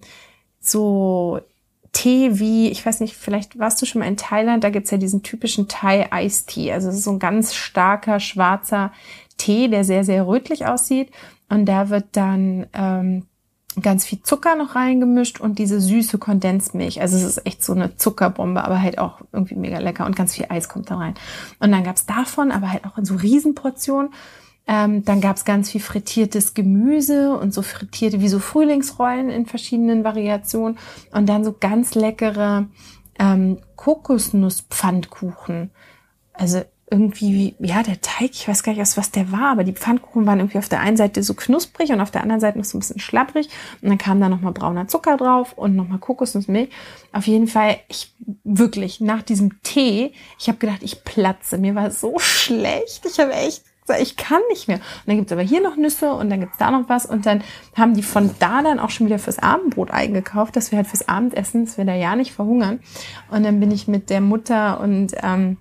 so 0.61 1.41
Tee 1.97 2.39
wie, 2.39 2.69
ich 2.69 2.85
weiß 2.85 3.01
nicht, 3.01 3.17
vielleicht 3.17 3.59
warst 3.59 3.81
du 3.81 3.87
schon 3.87 4.01
mal 4.01 4.07
in 4.07 4.19
Thailand, 4.19 4.63
da 4.63 4.69
gibt's 4.69 4.91
ja 4.91 4.99
diesen 4.99 5.23
typischen 5.23 5.67
Thai 5.67 6.11
Ice 6.13 6.45
Tea. 6.45 6.71
Also 6.71 6.91
es 6.91 6.97
ist 6.97 7.05
so 7.05 7.13
ein 7.13 7.19
ganz 7.19 7.55
starker, 7.55 8.21
schwarzer 8.21 8.93
Tee, 9.39 9.69
der 9.69 9.83
sehr, 9.83 10.05
sehr 10.05 10.27
rötlich 10.27 10.67
aussieht. 10.67 11.11
Und 11.49 11.65
da 11.65 11.89
wird 11.89 12.05
dann 12.13 12.67
ähm, 12.75 13.25
ganz 13.81 14.05
viel 14.05 14.21
Zucker 14.21 14.57
noch 14.57 14.75
reingemischt 14.75 15.41
und 15.41 15.59
diese 15.59 15.81
süße 15.81 16.19
Kondensmilch. 16.19 17.01
Also 17.01 17.17
es 17.17 17.23
ist 17.23 17.47
echt 17.47 17.65
so 17.65 17.73
eine 17.73 17.97
Zuckerbombe, 17.97 18.63
aber 18.63 18.83
halt 18.83 18.99
auch 18.99 19.23
irgendwie 19.33 19.57
mega 19.57 19.79
lecker 19.79 20.05
und 20.05 20.17
ganz 20.17 20.35
viel 20.35 20.45
Eis 20.51 20.69
kommt 20.69 20.91
da 20.91 20.97
rein. 20.97 21.15
Und 21.61 21.73
dann 21.73 21.83
gab's 21.83 22.05
davon, 22.05 22.53
aber 22.53 22.73
halt 22.73 22.85
auch 22.85 22.99
in 22.99 23.07
so 23.07 23.15
Riesenportionen. 23.15 24.11
Ähm, 24.69 25.05
dann 25.05 25.21
gab's 25.21 25.45
ganz 25.45 25.71
viel 25.71 25.81
frittiertes 25.81 26.55
Gemüse 26.55 27.37
und 27.39 27.55
so 27.55 27.63
frittierte 27.63 28.21
wie 28.21 28.29
so 28.29 28.41
Frühlingsrollen 28.41 29.31
in 29.31 29.47
verschiedenen 29.47 30.03
Variationen 30.03 30.77
und 31.13 31.29
dann 31.29 31.45
so 31.45 31.55
ganz 31.59 31.95
leckere 31.95 32.67
ähm, 33.19 33.59
Kokosnusspfannkuchen. 33.77 35.71
Also 36.33 36.63
irgendwie, 36.89 37.57
ja, 37.59 37.83
der 37.83 38.01
Teig, 38.01 38.31
ich 38.31 38.47
weiß 38.47 38.63
gar 38.63 38.73
nicht, 38.73 38.81
aus 38.81 38.97
was 38.97 39.11
der 39.11 39.33
war, 39.33 39.51
aber 39.51 39.65
die 39.65 39.73
Pfannkuchen 39.73 40.25
waren 40.25 40.39
irgendwie 40.39 40.59
auf 40.59 40.69
der 40.69 40.81
einen 40.81 40.97
Seite 40.97 41.23
so 41.23 41.35
knusprig 41.35 41.91
und 41.91 42.01
auf 42.01 42.13
der 42.13 42.23
anderen 42.23 42.41
Seite 42.41 42.59
noch 42.59 42.65
so 42.65 42.77
ein 42.77 42.81
bisschen 42.81 43.01
schlapprig. 43.01 43.49
Und 43.83 43.89
dann 43.89 43.99
kam 43.99 44.21
da 44.21 44.29
nochmal 44.29 44.53
brauner 44.53 44.87
Zucker 44.87 45.17
drauf 45.17 45.53
und 45.55 45.75
nochmal 45.75 45.99
Kokosnussmilch. 45.99 46.71
Auf 47.13 47.27
jeden 47.27 47.49
Fall, 47.49 47.79
ich 47.89 48.15
wirklich, 48.45 49.01
nach 49.01 49.23
diesem 49.23 49.61
Tee, 49.63 50.13
ich 50.39 50.47
habe 50.49 50.59
gedacht, 50.59 50.83
ich 50.83 51.03
platze. 51.03 51.59
Mir 51.59 51.75
war 51.75 51.91
so 51.91 52.19
schlecht. 52.19 53.05
Ich 53.05 53.19
habe 53.19 53.33
echt 53.33 53.65
ich 53.99 54.17
kann 54.17 54.41
nicht 54.51 54.69
mehr. 54.69 54.79
Und 54.79 55.07
dann 55.07 55.17
gibt's 55.17 55.33
aber 55.33 55.43
hier 55.43 55.63
noch 55.63 55.77
Nüsse 55.77 56.13
und 56.13 56.31
dann 56.31 56.41
gibt's 56.41 56.59
da 56.59 56.71
noch 56.71 56.89
was. 56.89 57.07
Und 57.07 57.27
dann 57.27 57.43
haben 57.77 57.95
die 57.95 58.03
von 58.03 58.31
da 58.39 58.63
dann 58.63 58.79
auch 58.79 58.91
schon 58.91 59.07
wieder 59.07 59.19
fürs 59.19 59.39
Abendbrot 59.39 59.91
eingekauft, 59.91 60.57
dass 60.57 60.71
wir 60.71 60.79
halt 60.79 60.87
fürs 60.87 61.09
Abendessen, 61.09 61.65
dass 61.65 61.79
wir 61.79 61.85
da 61.85 61.95
ja 61.95 62.17
nicht 62.17 62.33
verhungern. 62.33 62.81
Und 63.31 63.45
dann 63.45 63.61
bin 63.61 63.71
ich 63.71 63.89
mit 63.89 64.11
der 64.11 64.21
Mutter 64.21 64.81
und 64.81 65.13
ähm, 65.23 65.59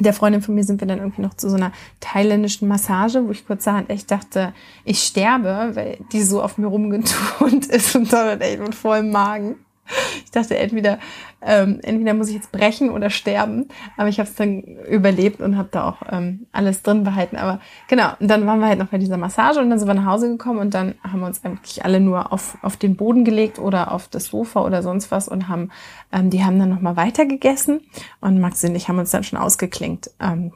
der 0.00 0.12
Freundin 0.12 0.42
von 0.42 0.54
mir 0.54 0.64
sind 0.64 0.80
wir 0.80 0.86
dann 0.86 0.98
irgendwie 0.98 1.22
noch 1.22 1.34
zu 1.34 1.50
so 1.50 1.56
einer 1.56 1.72
thailändischen 2.00 2.68
Massage, 2.68 3.26
wo 3.26 3.32
ich 3.32 3.46
kurzerhand 3.46 3.90
echt 3.90 4.10
dachte, 4.10 4.52
ich 4.84 5.00
sterbe, 5.00 5.72
weil 5.74 5.98
die 6.12 6.22
so 6.22 6.42
auf 6.42 6.56
mir 6.56 6.66
rumgetont 6.66 7.66
ist 7.70 7.96
und 7.96 8.12
dann 8.12 8.40
echt 8.40 8.60
mit 8.60 8.74
vollem 8.74 9.10
Magen. 9.10 9.56
Ich 10.24 10.32
dachte, 10.32 10.58
entweder, 10.58 10.98
ähm, 11.40 11.80
entweder 11.82 12.12
muss 12.12 12.28
ich 12.28 12.34
jetzt 12.34 12.52
brechen 12.52 12.90
oder 12.90 13.08
sterben. 13.08 13.68
Aber 13.96 14.08
ich 14.08 14.18
habe 14.18 14.28
es 14.28 14.34
dann 14.34 14.60
überlebt 14.60 15.40
und 15.40 15.56
habe 15.56 15.68
da 15.70 15.88
auch 15.88 16.02
ähm, 16.12 16.46
alles 16.52 16.82
drin 16.82 17.02
behalten. 17.02 17.36
Aber 17.36 17.60
genau, 17.88 18.10
und 18.20 18.28
dann 18.28 18.46
waren 18.46 18.60
wir 18.60 18.66
halt 18.66 18.78
noch 18.78 18.88
bei 18.88 18.98
dieser 18.98 19.16
Massage 19.16 19.60
und 19.60 19.70
dann 19.70 19.78
sind 19.78 19.88
wir 19.88 19.94
nach 19.94 20.04
Hause 20.04 20.28
gekommen 20.28 20.58
und 20.58 20.74
dann 20.74 20.96
haben 21.02 21.20
wir 21.20 21.26
uns 21.26 21.42
eigentlich 21.44 21.84
alle 21.84 22.00
nur 22.00 22.32
auf, 22.32 22.58
auf 22.62 22.76
den 22.76 22.96
Boden 22.96 23.24
gelegt 23.24 23.58
oder 23.58 23.92
auf 23.92 24.08
das 24.08 24.26
Sofa 24.26 24.60
oder 24.60 24.82
sonst 24.82 25.10
was 25.10 25.28
und 25.28 25.48
haben, 25.48 25.70
ähm, 26.12 26.28
die 26.28 26.44
haben 26.44 26.58
dann 26.58 26.68
nochmal 26.68 26.96
weiter 26.96 27.24
gegessen 27.24 27.80
und 28.20 28.38
Max 28.40 28.62
und 28.64 28.74
ich 28.74 28.88
haben 28.88 28.98
uns 28.98 29.10
dann 29.10 29.24
schon 29.24 29.38
ausgeklinkt. 29.38 30.10
Ähm, 30.20 30.52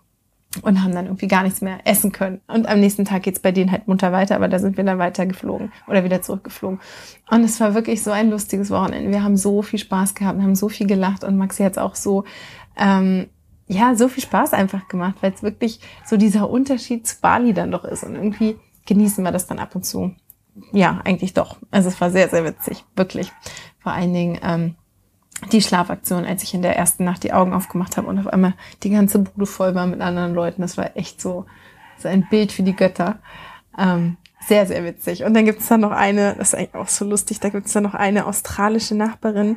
und 0.61 0.83
haben 0.83 0.95
dann 0.95 1.07
irgendwie 1.07 1.29
gar 1.29 1.43
nichts 1.43 1.63
mehr 1.63 1.81
essen 1.85 2.13
können. 2.13 2.41
Und 2.47 2.69
am 2.69 2.81
nächsten 2.81 3.05
Tag 3.05 3.23
geht's 3.23 3.41
bei 3.41 3.53
denen 3.53 3.73
halt 3.73 3.89
munter 3.89 4.13
weiter, 4.13 4.37
aber 4.37 4.49
da 4.49 4.59
sind 4.59 4.77
wir 4.77 4.85
dann 4.85 4.99
weiter 4.99 5.25
geflogen 5.25 5.73
oder 5.89 6.05
wieder 6.05 6.21
zurückgeflogen. 6.21 6.81
Und 7.31 7.45
es 7.45 7.59
war 7.61 7.75
wirklich 7.75 8.03
so 8.03 8.11
ein 8.11 8.31
lustiges 8.31 8.71
Wochenende. 8.71 9.11
Wir 9.11 9.23
haben 9.23 9.37
so 9.37 9.63
viel 9.63 9.79
Spaß 9.79 10.15
gehabt, 10.15 10.39
wir 10.39 10.45
haben 10.45 10.55
so 10.55 10.69
viel 10.69 10.87
gelacht 10.87 11.25
und 11.25 11.39
Maxi 11.39 11.63
hat's 11.63 11.79
auch 11.79 11.95
so, 11.95 12.25
ähm, 12.77 13.29
ja, 13.67 13.95
so 13.95 14.09
viel 14.09 14.23
Spaß 14.23 14.53
einfach 14.53 14.89
gemacht, 14.89 15.17
weil 15.23 15.33
es 15.33 15.43
wirklich 15.43 15.81
so 16.05 16.19
dieser 16.19 16.51
Unterschied 16.51 17.07
zu 17.07 17.17
Bali 17.21 17.55
dann 17.55 17.71
doch 17.71 17.85
ist. 17.85 18.05
Und 18.05 18.17
irgendwie 18.17 18.57
genießen 18.87 19.25
wir 19.25 19.33
das 19.33 19.47
dann 19.47 19.59
ab 19.59 19.75
und 19.75 19.87
zu. 19.87 20.15
Ja, 20.73 21.01
eigentlich 21.05 21.33
doch. 21.33 21.57
Also 21.71 21.89
es 21.89 21.99
war 22.01 22.11
sehr, 22.11 22.29
sehr 22.29 22.45
witzig, 22.45 22.85
wirklich. 22.95 23.33
Vor 23.79 23.93
allen 23.93 24.13
Dingen, 24.13 24.39
ähm, 24.43 24.75
die 25.51 25.63
Schlafaktion, 25.63 26.25
als 26.25 26.43
ich 26.43 26.55
in 26.55 26.63
der 26.63 26.77
ersten 26.77 27.05
Nacht 27.05 27.25
die 27.25 27.33
Augen 27.33 27.53
aufgemacht 27.53 27.97
habe 27.97 28.07
und 28.07 28.19
auf 28.19 28.27
einmal 28.27 28.55
die 28.83 28.91
ganze 28.91 29.19
Bude 29.19 29.47
voll 29.47 29.75
war 29.75 29.87
mit 29.87 30.01
anderen 30.01 30.35
Leuten. 30.35 30.63
Das 30.63 30.77
war 30.77 30.97
echt 30.97 31.21
so, 31.21 31.47
so 31.99 32.09
ein 32.09 32.27
Bild 32.29 32.53
für 32.53 32.63
die 32.63 32.77
Götter. 32.77 33.19
Ähm, 33.79 34.17
sehr, 34.47 34.67
sehr 34.67 34.85
witzig. 34.85 35.25
Und 35.25 35.35
dann 35.35 35.45
gibt 35.45 35.61
es 35.61 35.69
da 35.69 35.79
noch 35.79 35.93
eine, 35.93 36.35
das 36.37 36.49
ist 36.49 36.55
eigentlich 36.55 36.75
auch 36.75 36.89
so 36.89 37.05
lustig, 37.05 37.41
da 37.41 37.49
gibt 37.49 37.67
es 37.67 37.73
da 37.73 37.81
noch 37.81 37.95
eine 37.95 38.27
australische 38.27 38.95
Nachbarin, 38.95 39.57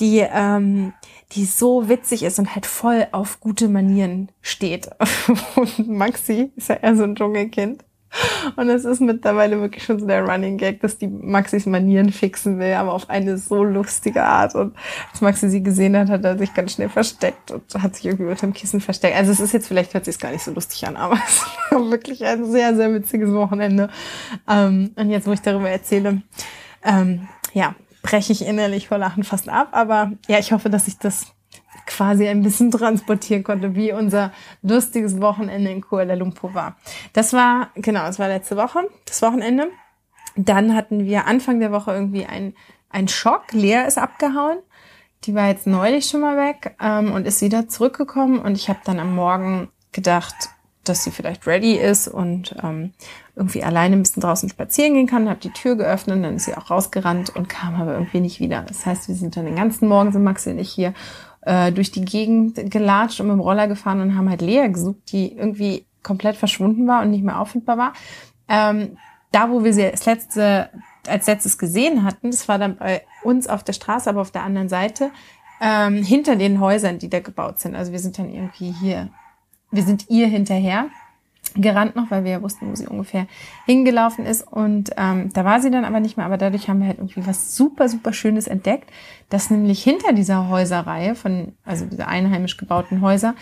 die, 0.00 0.18
ähm, 0.18 0.92
die 1.32 1.44
so 1.44 1.88
witzig 1.88 2.24
ist 2.24 2.38
und 2.38 2.54
halt 2.54 2.66
voll 2.66 3.06
auf 3.12 3.40
gute 3.40 3.68
Manieren 3.68 4.30
steht. 4.40 4.90
Und 5.56 5.88
Maxi 5.88 6.50
ist 6.56 6.68
ja 6.68 6.76
eher 6.76 6.96
so 6.96 7.04
ein 7.04 7.14
Dschungelkind. 7.14 7.84
Und 8.56 8.68
es 8.68 8.84
ist 8.84 9.00
mittlerweile 9.00 9.60
wirklich 9.60 9.84
schon 9.84 9.98
so 9.98 10.06
der 10.06 10.24
Running 10.24 10.58
Gag, 10.58 10.80
dass 10.80 10.98
die 10.98 11.08
Maxis 11.08 11.66
Manieren 11.66 12.12
fixen 12.12 12.58
will, 12.58 12.74
aber 12.74 12.92
auf 12.92 13.10
eine 13.10 13.38
so 13.38 13.64
lustige 13.64 14.24
Art. 14.24 14.54
Und 14.54 14.74
als 15.12 15.20
Maxi 15.20 15.48
sie 15.48 15.62
gesehen 15.62 15.96
hat, 15.96 16.08
hat 16.08 16.24
er 16.24 16.38
sich 16.38 16.54
ganz 16.54 16.72
schnell 16.72 16.88
versteckt 16.88 17.50
und 17.50 17.62
hat 17.82 17.96
sich 17.96 18.06
irgendwie 18.06 18.30
unter 18.30 18.46
dem 18.46 18.54
Kissen 18.54 18.80
versteckt. 18.80 19.16
Also 19.16 19.32
es 19.32 19.40
ist 19.40 19.52
jetzt, 19.52 19.68
vielleicht 19.68 19.94
hört 19.94 20.04
sich 20.04 20.14
es 20.14 20.20
gar 20.20 20.30
nicht 20.30 20.44
so 20.44 20.52
lustig 20.52 20.86
an, 20.86 20.96
aber 20.96 21.18
es 21.26 21.44
war 21.70 21.90
wirklich 21.90 22.24
ein 22.24 22.50
sehr, 22.50 22.74
sehr 22.74 22.92
witziges 22.92 23.32
Wochenende. 23.32 23.88
Ähm, 24.48 24.92
und 24.96 25.10
jetzt, 25.10 25.26
wo 25.26 25.32
ich 25.32 25.42
darüber 25.42 25.70
erzähle, 25.70 26.22
ähm, 26.84 27.28
ja, 27.52 27.74
breche 28.02 28.32
ich 28.32 28.46
innerlich 28.46 28.88
vor 28.88 28.98
Lachen 28.98 29.24
fast 29.24 29.48
ab. 29.48 29.68
Aber 29.72 30.12
ja, 30.28 30.38
ich 30.38 30.52
hoffe, 30.52 30.70
dass 30.70 30.86
ich 30.88 30.98
das 30.98 31.26
quasi 31.86 32.28
ein 32.28 32.42
bisschen 32.42 32.70
transportieren 32.70 33.44
konnte, 33.44 33.74
wie 33.74 33.92
unser 33.92 34.32
lustiges 34.62 35.20
Wochenende 35.20 35.70
in 35.70 35.80
Kuala 35.80 36.14
Lumpur 36.14 36.54
war. 36.54 36.76
Das 37.12 37.32
war, 37.32 37.70
genau, 37.74 38.06
das 38.06 38.18
war 38.18 38.28
letzte 38.28 38.56
Woche, 38.56 38.88
das 39.06 39.22
Wochenende. 39.22 39.68
Dann 40.36 40.74
hatten 40.74 41.04
wir 41.04 41.26
Anfang 41.26 41.60
der 41.60 41.70
Woche 41.70 41.92
irgendwie 41.92 42.26
ein 42.26 42.54
ein 42.94 43.08
Schock. 43.08 43.52
Lea 43.52 43.84
ist 43.86 43.98
abgehauen. 43.98 44.58
Die 45.24 45.34
war 45.34 45.48
jetzt 45.48 45.66
neulich 45.66 46.06
schon 46.06 46.20
mal 46.20 46.36
weg 46.36 46.76
ähm, 46.80 47.12
und 47.12 47.26
ist 47.26 47.42
wieder 47.42 47.68
zurückgekommen. 47.68 48.38
Und 48.38 48.56
ich 48.56 48.68
habe 48.68 48.78
dann 48.84 49.00
am 49.00 49.14
Morgen 49.14 49.68
gedacht, 49.92 50.34
dass 50.84 51.02
sie 51.02 51.10
vielleicht 51.10 51.46
ready 51.46 51.74
ist 51.76 52.08
und 52.08 52.54
ähm, 52.62 52.92
irgendwie 53.34 53.64
alleine 53.64 53.96
ein 53.96 54.02
bisschen 54.02 54.20
draußen 54.20 54.50
spazieren 54.50 54.94
gehen 54.94 55.06
kann, 55.06 55.30
habe 55.30 55.40
die 55.40 55.50
Tür 55.50 55.76
geöffnet, 55.76 56.22
dann 56.22 56.36
ist 56.36 56.44
sie 56.44 56.54
auch 56.54 56.70
rausgerannt 56.70 57.34
und 57.34 57.48
kam 57.48 57.80
aber 57.80 57.94
irgendwie 57.94 58.20
nicht 58.20 58.38
wieder. 58.38 58.62
Das 58.68 58.84
heißt, 58.84 59.08
wir 59.08 59.14
sind 59.14 59.36
dann 59.36 59.46
den 59.46 59.56
ganzen 59.56 59.88
Morgen, 59.88 60.12
sind 60.12 60.22
Maxi 60.22 60.50
und 60.50 60.58
ich 60.58 60.70
hier 60.70 60.92
äh, 61.44 61.72
durch 61.72 61.90
die 61.90 62.04
Gegend 62.04 62.70
gelatscht 62.70 63.20
und 63.20 63.28
mit 63.28 63.36
dem 63.36 63.40
Roller 63.40 63.68
gefahren 63.68 64.00
und 64.00 64.16
haben 64.16 64.28
halt 64.28 64.42
Lea 64.42 64.68
gesucht, 64.68 65.12
die 65.12 65.32
irgendwie 65.32 65.84
komplett 66.02 66.36
verschwunden 66.36 66.86
war 66.86 67.02
und 67.02 67.10
nicht 67.10 67.24
mehr 67.24 67.40
auffindbar 67.40 67.78
war. 67.78 67.92
Ähm, 68.48 68.96
da, 69.32 69.50
wo 69.50 69.64
wir 69.64 69.72
sie 69.72 69.84
als 69.84 70.06
letzte, 70.06 70.70
als 71.08 71.26
letztes 71.26 71.58
gesehen 71.58 72.04
hatten, 72.04 72.30
das 72.30 72.48
war 72.48 72.58
dann 72.58 72.76
bei 72.76 73.02
uns 73.22 73.48
auf 73.48 73.64
der 73.64 73.72
Straße, 73.72 74.08
aber 74.08 74.20
auf 74.20 74.30
der 74.30 74.44
anderen 74.44 74.68
Seite, 74.68 75.10
ähm, 75.60 76.02
hinter 76.02 76.36
den 76.36 76.60
Häusern, 76.60 76.98
die 76.98 77.08
da 77.08 77.20
gebaut 77.20 77.58
sind. 77.58 77.74
Also 77.74 77.92
wir 77.92 77.98
sind 77.98 78.18
dann 78.18 78.32
irgendwie 78.32 78.72
hier, 78.80 79.08
wir 79.70 79.82
sind 79.82 80.08
ihr 80.10 80.26
hinterher 80.26 80.86
gerannt 81.54 81.96
noch, 81.96 82.10
weil 82.10 82.24
wir 82.24 82.32
ja 82.32 82.42
wussten, 82.42 82.70
wo 82.70 82.74
sie 82.74 82.86
ungefähr 82.86 83.26
hingelaufen 83.66 84.26
ist. 84.26 84.42
Und 84.42 84.90
ähm, 84.96 85.30
da 85.32 85.44
war 85.44 85.60
sie 85.60 85.70
dann 85.70 85.84
aber 85.84 86.00
nicht 86.00 86.16
mehr. 86.16 86.26
Aber 86.26 86.38
dadurch 86.38 86.68
haben 86.68 86.80
wir 86.80 86.88
halt 86.88 86.98
irgendwie 86.98 87.26
was 87.26 87.56
super, 87.56 87.88
super 87.88 88.12
Schönes 88.12 88.46
entdeckt, 88.46 88.90
dass 89.28 89.50
nämlich 89.50 89.82
hinter 89.82 90.12
dieser 90.12 90.48
Häuserreihe 90.48 91.14
von, 91.14 91.52
also 91.64 91.86
dieser 91.86 92.08
einheimisch 92.08 92.56
gebauten 92.56 93.00
Häuser, 93.00 93.34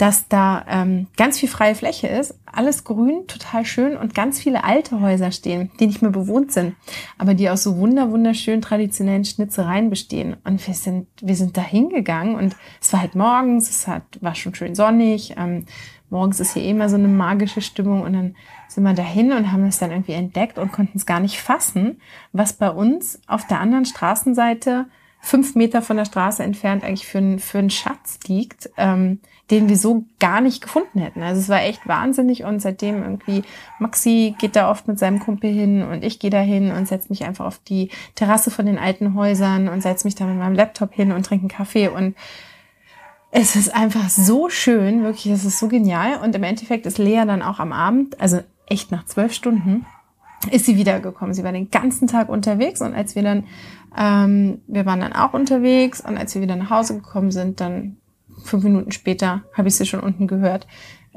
dass 0.00 0.28
da 0.28 0.64
ähm, 0.66 1.08
ganz 1.18 1.38
viel 1.38 1.48
freie 1.50 1.74
Fläche 1.74 2.06
ist, 2.06 2.34
alles 2.46 2.84
grün, 2.84 3.26
total 3.26 3.66
schön 3.66 3.98
und 3.98 4.14
ganz 4.14 4.40
viele 4.40 4.64
alte 4.64 5.02
Häuser 5.02 5.30
stehen, 5.30 5.70
die 5.78 5.86
nicht 5.86 6.00
mehr 6.00 6.10
bewohnt 6.10 6.52
sind, 6.52 6.74
aber 7.18 7.34
die 7.34 7.50
aus 7.50 7.62
so 7.62 7.76
wunder 7.76 8.10
wunderschönen 8.10 8.62
traditionellen 8.62 9.26
Schnitzereien 9.26 9.90
bestehen. 9.90 10.38
Und 10.44 10.66
wir 10.66 10.72
sind 10.72 11.06
wir 11.20 11.36
sind 11.36 11.58
da 11.58 11.60
hingegangen 11.60 12.34
und 12.34 12.56
es 12.80 12.90
war 12.94 13.02
halt 13.02 13.14
morgens, 13.14 13.68
es 13.68 13.86
hat 13.86 14.04
war 14.22 14.34
schon 14.34 14.54
schön 14.54 14.74
sonnig. 14.74 15.34
Ähm, 15.36 15.66
morgens 16.10 16.40
ist 16.40 16.54
hier 16.54 16.64
immer 16.64 16.88
so 16.88 16.96
eine 16.96 17.08
magische 17.08 17.60
Stimmung 17.60 18.02
und 18.02 18.12
dann 18.12 18.36
sind 18.68 18.84
wir 18.84 18.94
dahin 18.94 19.32
und 19.32 19.52
haben 19.52 19.64
das 19.64 19.78
dann 19.78 19.90
irgendwie 19.90 20.12
entdeckt 20.12 20.58
und 20.58 20.72
konnten 20.72 20.98
es 20.98 21.06
gar 21.06 21.20
nicht 21.20 21.40
fassen, 21.40 22.00
was 22.32 22.52
bei 22.52 22.70
uns 22.70 23.20
auf 23.26 23.46
der 23.46 23.60
anderen 23.60 23.84
Straßenseite 23.84 24.86
fünf 25.20 25.54
Meter 25.54 25.82
von 25.82 25.96
der 25.96 26.06
Straße 26.06 26.42
entfernt 26.42 26.82
eigentlich 26.82 27.06
für, 27.06 27.18
ein, 27.18 27.38
für 27.38 27.58
einen 27.58 27.70
Schatz 27.70 28.18
liegt, 28.26 28.70
ähm, 28.76 29.20
den 29.50 29.68
wir 29.68 29.76
so 29.76 30.04
gar 30.18 30.40
nicht 30.40 30.62
gefunden 30.62 31.00
hätten. 31.00 31.22
Also 31.22 31.40
es 31.40 31.48
war 31.48 31.62
echt 31.62 31.86
wahnsinnig 31.86 32.44
und 32.44 32.60
seitdem 32.60 33.02
irgendwie 33.02 33.42
Maxi 33.78 34.34
geht 34.38 34.56
da 34.56 34.70
oft 34.70 34.88
mit 34.88 34.98
seinem 34.98 35.18
Kumpel 35.18 35.50
hin 35.50 35.82
und 35.82 36.04
ich 36.04 36.20
gehe 36.20 36.30
da 36.30 36.40
hin 36.40 36.72
und 36.72 36.88
setze 36.88 37.08
mich 37.10 37.24
einfach 37.24 37.44
auf 37.44 37.58
die 37.58 37.90
Terrasse 38.14 38.50
von 38.50 38.64
den 38.64 38.78
alten 38.78 39.14
Häusern 39.14 39.68
und 39.68 39.82
setze 39.82 40.06
mich 40.06 40.14
da 40.14 40.24
mit 40.24 40.38
meinem 40.38 40.54
Laptop 40.54 40.94
hin 40.94 41.12
und 41.12 41.26
trinke 41.26 41.42
einen 41.42 41.50
Kaffee 41.50 41.88
und 41.88 42.14
es 43.32 43.56
ist 43.56 43.74
einfach 43.74 44.08
so 44.08 44.48
schön, 44.48 45.02
wirklich, 45.02 45.32
es 45.32 45.44
ist 45.44 45.58
so 45.58 45.68
genial. 45.68 46.18
Und 46.22 46.34
im 46.34 46.42
Endeffekt 46.42 46.86
ist 46.86 46.98
Lea 46.98 47.24
dann 47.26 47.42
auch 47.42 47.60
am 47.60 47.72
Abend, 47.72 48.20
also 48.20 48.40
echt 48.66 48.90
nach 48.90 49.04
zwölf 49.04 49.32
Stunden, 49.32 49.86
ist 50.50 50.66
sie 50.66 50.76
wiedergekommen. 50.76 51.34
Sie 51.34 51.44
war 51.44 51.52
den 51.52 51.70
ganzen 51.70 52.08
Tag 52.08 52.28
unterwegs 52.28 52.80
und 52.80 52.94
als 52.94 53.14
wir 53.14 53.22
dann, 53.22 53.44
ähm, 53.96 54.62
wir 54.66 54.86
waren 54.86 55.00
dann 55.00 55.12
auch 55.12 55.34
unterwegs 55.34 56.00
und 56.00 56.16
als 56.16 56.34
wir 56.34 56.42
wieder 56.42 56.56
nach 56.56 56.70
Hause 56.70 56.94
gekommen 56.94 57.30
sind, 57.30 57.60
dann 57.60 57.96
fünf 58.44 58.64
Minuten 58.64 58.90
später 58.90 59.42
habe 59.56 59.68
ich 59.68 59.76
sie 59.76 59.86
schon 59.86 60.00
unten 60.00 60.26
gehört. 60.26 60.66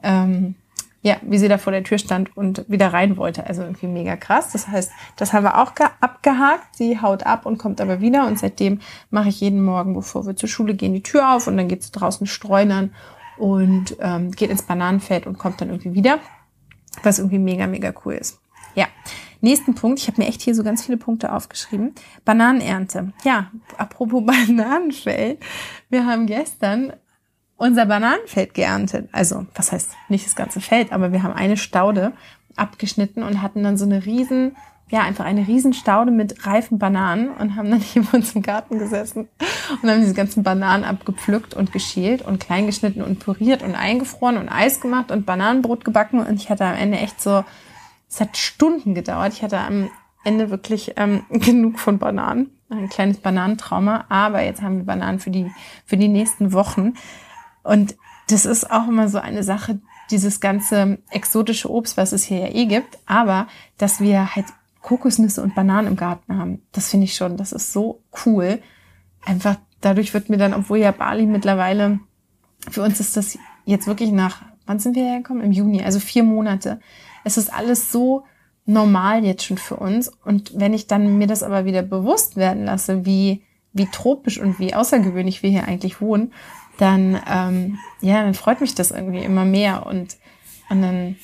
Ähm, 0.02 0.56
ja, 1.04 1.18
wie 1.22 1.38
sie 1.38 1.50
da 1.50 1.58
vor 1.58 1.74
der 1.74 1.84
Tür 1.84 1.98
stand 1.98 2.36
und 2.36 2.64
wieder 2.70 2.94
rein 2.94 3.18
wollte. 3.18 3.46
Also 3.46 3.62
irgendwie 3.62 3.88
mega 3.88 4.16
krass. 4.16 4.54
Das 4.54 4.70
heißt, 4.70 4.90
das 5.18 5.34
haben 5.34 5.44
wir 5.44 5.62
auch 5.62 5.74
abgehakt. 6.00 6.76
Sie 6.78 7.02
haut 7.02 7.26
ab 7.26 7.46
und 7.46 7.58
kommt 7.58 7.82
aber 7.82 8.00
wieder. 8.00 8.26
Und 8.26 8.40
seitdem 8.40 8.80
mache 9.12 9.28
ich 9.28 9.42
jeden 9.42 9.64
Morgen, 9.64 9.94
bevor 9.94 10.26
wir 10.26 10.38
zur 10.38 10.48
Schule 10.48 10.76
gehen, 10.76 10.94
die 10.94 11.04
Tür 11.04 11.34
auf 11.34 11.48
und 11.48 11.58
dann 11.58 11.68
geht 11.68 11.84
sie 11.84 11.92
draußen 11.92 12.26
streunern 12.26 12.96
und 13.38 13.98
ähm, 14.00 14.32
geht 14.32 14.50
ins 14.50 14.64
Bananenfeld 14.64 15.28
und 15.28 15.38
kommt 15.38 15.60
dann 15.60 15.70
irgendwie 15.70 15.94
wieder. 15.94 16.20
Was 17.04 17.20
irgendwie 17.20 17.40
mega, 17.40 17.68
mega 17.68 17.94
cool 18.06 18.14
ist. 18.14 18.40
Ja. 18.74 18.88
Nächsten 19.42 19.76
Punkt, 19.76 20.00
ich 20.00 20.08
habe 20.08 20.22
mir 20.22 20.30
echt 20.30 20.42
hier 20.42 20.56
so 20.56 20.64
ganz 20.64 20.86
viele 20.86 20.98
Punkte 20.98 21.34
aufgeschrieben. 21.34 21.94
Bananenernte. 22.24 23.12
Ja, 23.26 23.52
apropos 23.78 24.26
Bananenfeld. 24.26 25.42
Wir 25.90 26.06
haben 26.06 26.28
gestern 26.28 26.94
unser 27.58 27.86
Bananenfeld 27.86 28.54
geerntet. 28.54 29.10
Also, 29.12 29.46
was 29.56 29.72
heißt 29.72 29.92
nicht 30.10 30.26
das 30.26 30.36
ganze 30.36 30.62
Feld, 30.62 30.92
aber 30.92 31.12
wir 31.12 31.24
haben 31.24 31.34
eine 31.34 31.58
Staude 31.58 32.14
abgeschnitten 32.56 33.24
und 33.24 33.42
hatten 33.42 33.64
dann 33.64 33.78
so 33.78 33.86
eine 33.86 34.06
riesen, 34.06 34.56
ja, 34.90 35.02
einfach 35.02 35.26
eine 35.26 35.48
riesen 35.48 35.74
Staude 35.74 36.12
mit 36.12 36.46
reifen 36.46 36.78
Bananen 36.78 37.30
und 37.32 37.56
haben 37.56 37.70
dann 37.72 37.80
hier 37.82 38.04
bei 38.04 38.18
uns 38.18 38.36
im 38.36 38.42
Garten 38.42 38.80
gesessen 38.80 39.28
und 39.82 39.90
haben 39.90 40.02
diese 40.02 40.14
ganzen 40.14 40.44
Bananen 40.44 40.84
abgepflückt 40.84 41.54
und 41.54 41.72
geschält 41.72 42.22
und 42.22 42.40
klein 42.40 42.66
geschnitten 42.66 43.02
und 43.02 43.20
püriert 43.20 43.64
und 43.64 43.76
eingefroren 43.76 44.38
und 44.38 44.50
Eis 44.50 44.82
gemacht 44.82 45.12
und 45.12 45.26
Bananenbrot 45.26 45.86
gebacken 45.86 46.20
und 46.20 46.36
ich 46.36 46.50
hatte 46.50 46.66
am 46.66 46.76
Ende 46.76 46.98
echt 46.98 47.22
so, 47.22 47.44
es 48.14 48.22
hat 48.22 48.38
Stunden 48.38 48.94
gedauert. 48.94 49.34
Ich 49.34 49.42
hatte 49.42 49.58
am 49.58 49.90
Ende 50.24 50.52
wirklich 50.52 50.94
ähm, 50.98 51.24
genug 51.30 51.80
von 51.80 51.98
Bananen. 51.98 52.52
Ein 52.70 52.90
kleines 52.90 53.18
Bananentrauma, 53.18 54.06
aber 54.10 54.44
jetzt 54.44 54.62
haben 54.62 54.78
wir 54.78 54.86
Bananen 54.86 55.20
für 55.20 55.30
die, 55.30 55.52
für 55.86 55.98
die 55.98 56.08
nächsten 56.08 56.54
Wochen. 56.54 56.94
Und 57.64 57.96
das 58.30 58.46
ist 58.46 58.70
auch 58.70 58.88
immer 58.88 59.10
so 59.10 59.18
eine 59.18 59.44
Sache, 59.44 59.80
dieses 60.12 60.40
ganze 60.40 61.00
exotische 61.10 61.72
Obst, 61.72 61.98
was 61.98 62.12
es 62.12 62.24
hier 62.24 62.40
ja 62.40 62.48
eh 62.48 62.66
gibt, 62.66 63.00
aber 63.06 63.48
dass 63.78 64.00
wir 64.00 64.36
halt 64.36 64.46
Kokosnüsse 64.82 65.42
und 65.42 65.56
Bananen 65.56 65.88
im 65.88 65.96
Garten 65.96 66.38
haben, 66.38 66.62
das 66.74 66.90
finde 66.90 67.06
ich 67.06 67.16
schon, 67.16 67.38
das 67.38 67.54
ist 67.54 67.72
so 67.72 68.02
cool. 68.26 68.62
Einfach 69.26 69.56
dadurch 69.80 70.14
wird 70.14 70.30
mir 70.30 70.38
dann, 70.38 70.54
obwohl 70.54 70.80
ja 70.80 70.92
Bali 70.92 71.26
mittlerweile, 71.26 72.00
für 72.70 72.84
uns 72.84 73.00
ist 73.00 73.16
das 73.16 73.38
jetzt 73.66 73.88
wirklich 73.88 74.12
nach, 74.12 74.42
wann 74.66 74.80
sind 74.80 74.96
wir 74.96 75.04
hergekommen? 75.04 75.44
Im 75.44 75.52
Juni, 75.52 75.84
also 75.84 76.00
vier 76.00 76.24
Monate. 76.24 76.80
Es 77.24 77.38
ist 77.38 77.52
alles 77.52 77.92
so 77.92 78.24
normal 78.66 79.24
jetzt 79.26 79.46
schon 79.46 79.58
für 79.58 79.78
uns. 79.78 80.10
Und 80.24 80.52
wenn 80.56 80.74
ich 80.74 80.88
dann 80.88 81.18
mir 81.18 81.28
das 81.28 81.44
aber 81.44 81.66
wieder 81.66 81.82
bewusst 81.82 82.36
werden 82.36 82.66
lasse, 82.66 83.06
wie 83.06 83.44
wie 83.74 83.88
tropisch 83.88 84.40
und 84.40 84.60
wie 84.60 84.76
außergewöhnlich 84.76 85.44
wir 85.44 85.50
hier 85.50 85.68
eigentlich 85.68 86.00
wohnen, 86.00 86.32
dann, 86.78 87.20
ähm, 87.30 87.80
ja, 88.02 88.24
dann 88.24 88.34
freut 88.34 88.62
mich 88.62 88.76
das 88.76 88.92
irgendwie 88.92 89.24
immer 89.24 89.46
mehr 89.46 89.86
und, 89.86 90.18
und 90.70 90.82
dann, 90.82 91.16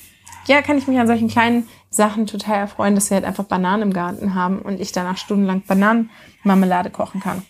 ja, 0.46 0.62
kann 0.62 0.78
ich 0.78 0.86
mich 0.86 0.98
an 0.98 1.06
solchen 1.06 1.28
kleinen 1.28 1.68
Sachen 1.90 2.26
total 2.26 2.58
erfreuen, 2.58 2.94
dass 2.94 3.10
wir 3.10 3.16
halt 3.16 3.24
einfach 3.24 3.44
Bananen 3.44 3.82
im 3.82 3.92
Garten 3.92 4.34
haben 4.34 4.60
und 4.60 4.80
ich 4.80 4.92
danach 4.92 5.16
stundenlang 5.16 5.62
Bananenmarmelade 5.66 6.90
kochen 6.90 7.20
kann. 7.20 7.42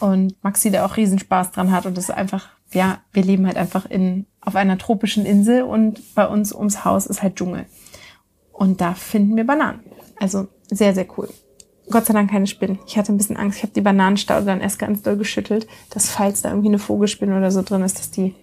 Und 0.00 0.42
Maxi 0.42 0.70
da 0.70 0.84
auch 0.84 0.96
riesen 0.96 1.18
Spaß 1.18 1.52
dran 1.52 1.70
hat 1.70 1.86
und 1.86 1.96
das 1.96 2.04
ist 2.04 2.14
einfach, 2.14 2.48
ja, 2.72 2.98
wir 3.12 3.22
leben 3.22 3.46
halt 3.46 3.56
einfach 3.56 3.86
in, 3.86 4.26
auf 4.40 4.56
einer 4.56 4.76
tropischen 4.76 5.24
Insel 5.24 5.62
und 5.62 6.14
bei 6.14 6.26
uns 6.26 6.52
ums 6.52 6.84
Haus 6.84 7.06
ist 7.06 7.22
halt 7.22 7.36
Dschungel. 7.36 7.66
Und 8.52 8.80
da 8.80 8.94
finden 8.94 9.36
wir 9.36 9.46
Bananen. 9.46 9.80
Also 10.18 10.48
sehr, 10.70 10.94
sehr 10.94 11.06
cool. 11.16 11.28
Gott 11.90 12.06
sei 12.06 12.14
Dank 12.14 12.30
keine 12.30 12.46
Spinnen. 12.46 12.78
Ich 12.86 12.96
hatte 12.96 13.12
ein 13.12 13.16
bisschen 13.16 13.36
Angst. 13.36 13.58
Ich 13.58 13.62
habe 13.64 13.72
die 13.72 13.80
Bananenstaude 13.80 14.46
dann 14.46 14.60
erst 14.60 14.78
ganz 14.78 15.02
doll 15.02 15.16
geschüttelt, 15.16 15.66
dass 15.90 16.10
falls 16.10 16.42
da 16.42 16.50
irgendwie 16.50 16.68
eine 16.68 16.78
Vogelspinne 16.78 17.36
oder 17.36 17.50
so 17.50 17.62
drin 17.62 17.82
ist, 17.82 17.98
dass 17.98 18.10
die 18.10 18.34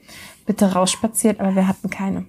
bitte 0.46 0.74
rausspaziert. 0.74 1.39
Aber 1.39 1.55
wir 1.55 1.67
hatten 1.67 1.89
keine. 1.89 2.25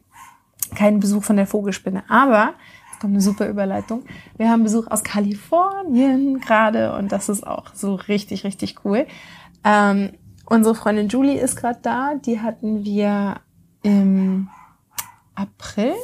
Keinen 0.75 1.01
Besuch 1.01 1.25
von 1.25 1.37
der 1.37 1.47
Vogelspinne. 1.47 2.05
Aber, 2.09 2.55
jetzt 2.91 3.01
kommt 3.01 3.15
eine 3.15 3.21
super 3.21 3.49
Überleitung, 3.49 4.05
wir 4.37 4.51
haben 4.51 4.63
Besuch 4.63 4.87
aus 4.87 5.03
Kalifornien 5.03 6.41
gerade 6.41 6.95
und 6.97 7.11
das 7.11 7.29
ist 7.29 7.45
auch 7.45 7.75
so 7.75 7.97
richtig, 7.97 8.45
richtig 8.45 8.85
cool. 8.85 9.07
Ähm, 9.65 10.13
unsere 10.47 10.75
Freundin 10.75 11.09
Julie 11.09 11.41
ist 11.41 11.57
gerade 11.57 11.81
da. 11.83 12.15
Die 12.15 12.41
hatten 12.41 12.85
wir 12.85 13.41
im 13.83 14.49
April, 15.35 15.95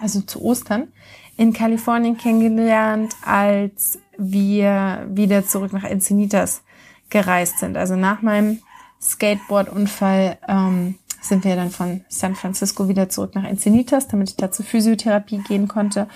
also 0.00 0.20
zu 0.20 0.42
Ostern, 0.42 0.88
in 1.36 1.52
Kalifornien 1.52 2.16
kennengelernt, 2.16 3.14
als 3.24 3.98
wir 4.18 5.06
wieder 5.08 5.46
zurück 5.46 5.72
nach 5.72 5.84
Encinitas 5.84 6.62
gereist 7.10 7.58
sind. 7.58 7.76
Also 7.76 7.96
nach 7.96 8.22
meinem 8.22 8.60
Skateboard-Unfall 9.00 10.38
ähm, 10.48 10.96
sind 11.20 11.44
wir 11.44 11.56
dann 11.56 11.70
von 11.70 12.04
San 12.08 12.34
Francisco 12.34 12.88
wieder 12.88 13.08
zurück 13.08 13.34
nach 13.34 13.44
Encinitas, 13.44 14.08
damit 14.08 14.30
ich 14.30 14.36
da 14.36 14.50
zur 14.50 14.64
Physiotherapie 14.64 15.38
gehen 15.38 15.68
konnte. 15.68 16.08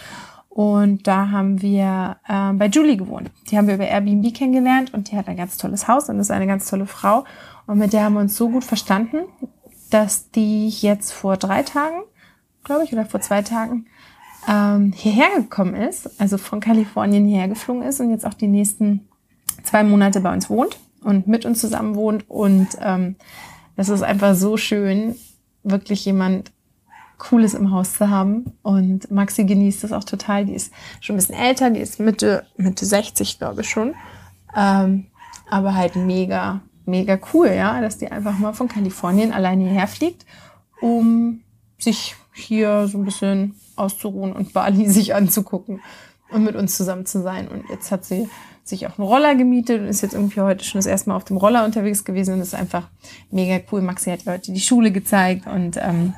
Und 0.49 1.07
da 1.07 1.31
haben 1.31 1.63
wir 1.63 2.17
äh, 2.27 2.53
bei 2.53 2.67
Julie 2.67 2.97
gewohnt. 2.97 3.31
Die 3.51 3.57
haben 3.57 3.69
wir 3.69 3.75
über 3.75 3.87
Airbnb 3.87 4.35
kennengelernt 4.35 4.93
und 4.93 5.11
die 5.11 5.17
hat 5.17 5.29
ein 5.29 5.37
ganz 5.37 5.57
tolles 5.57 5.87
Haus 5.87 6.09
und 6.09 6.19
ist 6.19 6.31
eine 6.31 6.47
ganz 6.47 6.69
tolle 6.69 6.87
Frau. 6.87 7.25
Und 7.67 7.79
mit 7.79 7.93
der 7.93 8.05
haben 8.05 8.15
wir 8.15 8.21
uns 8.21 8.37
so 8.37 8.49
gut 8.49 8.65
verstanden, 8.65 9.19
dass 9.91 10.31
die 10.31 10.69
jetzt 10.69 11.13
vor 11.13 11.37
drei 11.37 11.63
Tagen, 11.63 12.03
glaube 12.65 12.85
ich, 12.85 12.93
oder 12.93 13.07
vor 13.07 13.21
zwei 13.21 13.43
Tagen 13.43 13.87
ähm, 14.49 14.93
hierher 14.97 15.37
gekommen 15.37 15.75
ist, 15.75 16.21
also 16.21 16.39
von 16.39 16.61
Kalifornien 16.61 17.27
hierher 17.27 17.49
geflogen 17.49 17.83
ist 17.83 18.01
und 18.01 18.11
jetzt 18.11 18.27
auch 18.27 18.35
die 18.35 18.49
nächsten 18.49 19.09
zwei 19.63 19.85
Monate 19.85 20.21
bei 20.21 20.33
uns 20.33 20.49
wohnt 20.49 20.79
und 21.03 21.27
mit 21.27 21.45
uns 21.45 21.61
zusammen 21.61 21.95
wohnt. 21.95 22.29
Und 22.29 22.69
ähm, 22.81 23.17
das 23.77 23.91
ist 23.91 24.03
einfach 24.03 24.35
so 24.35 24.57
schön, 24.57 25.17
wirklich 25.63 26.05
jemand 26.05 26.51
Cooles 27.19 27.55
im 27.55 27.73
Haus 27.73 27.95
zu 27.95 28.09
haben. 28.09 28.53
Und 28.63 29.11
Maxi 29.11 29.45
genießt 29.45 29.85
das 29.85 29.93
auch 29.93 30.05
total. 30.05 30.47
Die 30.47 30.55
ist 30.55 30.73
schon 31.01 31.17
ein 31.17 31.19
bisschen 31.19 31.35
älter, 31.35 31.71
die 31.71 31.81
ist 31.81 32.01
Mitte, 32.01 32.47
Mitte 32.57 32.87
60, 32.87 33.39
glaube 33.39 33.61
ich 33.61 33.69
schon. 33.69 33.95
Ähm, 34.57 35.07
aber 35.51 35.75
halt 35.75 35.97
mega, 35.97 36.61
mega 36.87 37.19
cool, 37.33 37.49
ja, 37.49 37.81
dass 37.81 37.99
die 37.99 38.11
einfach 38.11 38.39
mal 38.39 38.53
von 38.55 38.69
Kalifornien 38.69 39.33
alleine 39.33 39.65
hierher 39.65 39.89
fliegt, 39.89 40.25
um 40.81 41.41
sich 41.79 42.17
hier 42.39 42.89
so 42.89 42.99
ein 42.99 43.05
bisschen 43.05 43.55
auszuruhen 43.77 44.33
und 44.33 44.53
Bali 44.53 44.89
sich 44.91 45.15
anzugucken 45.15 45.81
und 46.31 46.45
mit 46.45 46.57
uns 46.57 46.77
zusammen 46.77 47.07
zu 47.07 47.23
sein. 47.23 47.49
Und 47.49 47.65
jetzt 47.71 47.91
hat 47.91 48.05
sie 48.05 48.29
sich 48.65 48.87
auch 48.87 48.99
einen 48.99 49.09
Roller 49.09 49.35
gemietet 49.35 49.81
und 49.81 49.87
ist 49.87 50.03
jetzt 50.03 50.15
irgendwie 50.15 50.41
heute 50.41 50.65
schon 50.65 50.79
das 50.79 50.87
erste 50.87 51.09
Mal 51.09 51.17
auf 51.17 51.25
dem 51.25 51.39
Roller 51.39 51.65
unterwegs 51.65 52.05
gewesen 52.05 52.35
und 52.35 52.41
ist 52.41 52.55
einfach 52.55 52.89
mega 53.31 53.63
cool. 53.73 53.81
Maxi 53.81 54.11
hat 54.11 54.27
heute 54.27 54.53
die 54.53 54.61
Schule 54.61 54.93
gezeigt 54.93 55.47
und 55.47 55.79
ähm, 55.79 56.15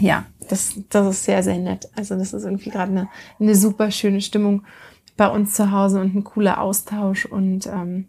ja, 0.00 0.24
das, 0.48 0.74
das 0.88 1.06
ist 1.08 1.24
sehr, 1.24 1.42
sehr 1.42 1.58
nett. 1.58 1.88
Also 1.96 2.16
das 2.16 2.32
ist 2.32 2.44
irgendwie 2.44 2.70
gerade 2.70 2.92
eine, 2.92 3.08
eine 3.38 3.54
super 3.54 3.90
schöne 3.90 4.20
Stimmung 4.20 4.62
bei 5.16 5.28
uns 5.28 5.54
zu 5.54 5.70
Hause 5.70 6.00
und 6.00 6.14
ein 6.14 6.24
cooler 6.24 6.60
Austausch 6.60 7.26
und 7.26 7.66
ähm, 7.66 8.08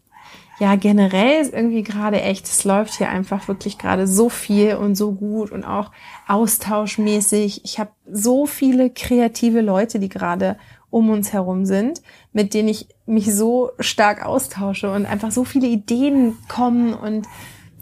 ja, 0.60 0.76
generell 0.76 1.42
ist 1.42 1.54
irgendwie 1.54 1.84
gerade 1.84 2.22
echt, 2.22 2.46
es 2.46 2.64
läuft 2.64 2.96
hier 2.96 3.10
einfach 3.10 3.48
wirklich 3.48 3.78
gerade 3.78 4.08
so 4.08 4.30
viel 4.30 4.76
und 4.76 4.96
so 4.96 5.12
gut 5.12 5.52
und 5.52 5.64
auch 5.64 5.92
austauschmäßig. 6.28 7.62
Ich 7.64 7.80
habe 7.80 7.92
so 8.12 8.46
viele 8.46 8.90
kreative 8.90 9.62
Leute, 9.62 10.00
die 10.00 10.10
gerade 10.10 10.58
um 10.90 11.10
uns 11.10 11.34
herum 11.34 11.66
sind, 11.66 12.04
mit 12.34 12.54
denen 12.54 12.68
ich 12.68 12.88
mich 13.08 13.34
so 13.34 13.72
stark 13.80 14.24
austausche 14.24 14.92
und 14.92 15.08
einfach 15.08 15.32
so 15.32 15.44
viele 15.44 15.68
Ideen 15.68 16.38
kommen 16.48 16.94
und 16.94 17.28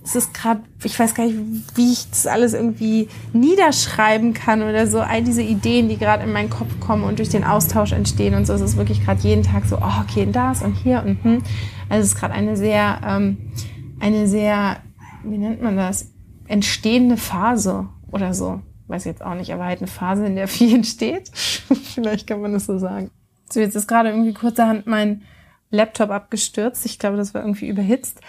es 0.03 0.15
ist 0.15 0.33
gerade, 0.33 0.61
ich 0.83 0.97
weiß 0.97 1.13
gar 1.13 1.25
nicht, 1.25 1.37
wie 1.75 1.91
ich 1.91 2.09
das 2.09 2.25
alles 2.25 2.53
irgendwie 2.53 3.07
niederschreiben 3.33 4.33
kann 4.33 4.63
oder 4.63 4.87
so. 4.87 4.99
All 4.99 5.21
diese 5.21 5.43
Ideen, 5.43 5.89
die 5.89 5.97
gerade 5.97 6.23
in 6.23 6.33
meinen 6.33 6.49
Kopf 6.49 6.79
kommen 6.79 7.03
und 7.03 7.19
durch 7.19 7.29
den 7.29 7.43
Austausch 7.43 7.91
entstehen 7.91 8.33
und 8.33 8.47
so. 8.47 8.53
Es 8.53 8.61
ist 8.61 8.77
wirklich 8.77 9.05
gerade 9.05 9.21
jeden 9.21 9.43
Tag 9.43 9.65
so, 9.65 9.77
oh, 9.77 10.01
okay, 10.01 10.27
das 10.31 10.63
und 10.63 10.73
hier 10.73 11.03
und 11.05 11.23
hm. 11.23 11.43
Also 11.91 12.03
es 12.03 12.13
ist 12.13 12.19
gerade 12.19 12.33
eine 12.33 12.55
sehr, 12.55 13.01
ähm, 13.05 13.51
eine 13.99 14.25
sehr, 14.25 14.77
wie 15.25 15.37
nennt 15.37 15.61
man 15.61 15.75
das? 15.75 16.09
Entstehende 16.47 17.17
Phase 17.17 17.89
oder 18.13 18.33
so. 18.33 18.61
Weiß 18.87 19.03
jetzt 19.03 19.21
auch 19.21 19.35
nicht, 19.35 19.53
aber 19.53 19.65
halt 19.65 19.79
eine 19.79 19.87
Phase, 19.87 20.25
in 20.25 20.37
der 20.37 20.47
viel 20.47 20.73
entsteht. 20.75 21.29
Vielleicht 21.35 22.27
kann 22.27 22.39
man 22.39 22.53
das 22.53 22.65
so 22.65 22.77
sagen. 22.77 23.11
So, 23.51 23.59
jetzt 23.59 23.75
ist 23.75 23.89
gerade 23.89 24.09
irgendwie 24.09 24.33
kurzerhand 24.33 24.87
mein 24.87 25.23
Laptop 25.69 26.11
abgestürzt. 26.11 26.85
Ich 26.85 26.97
glaube, 26.97 27.17
das 27.17 27.33
war 27.33 27.41
irgendwie 27.41 27.67
überhitzt. 27.67 28.21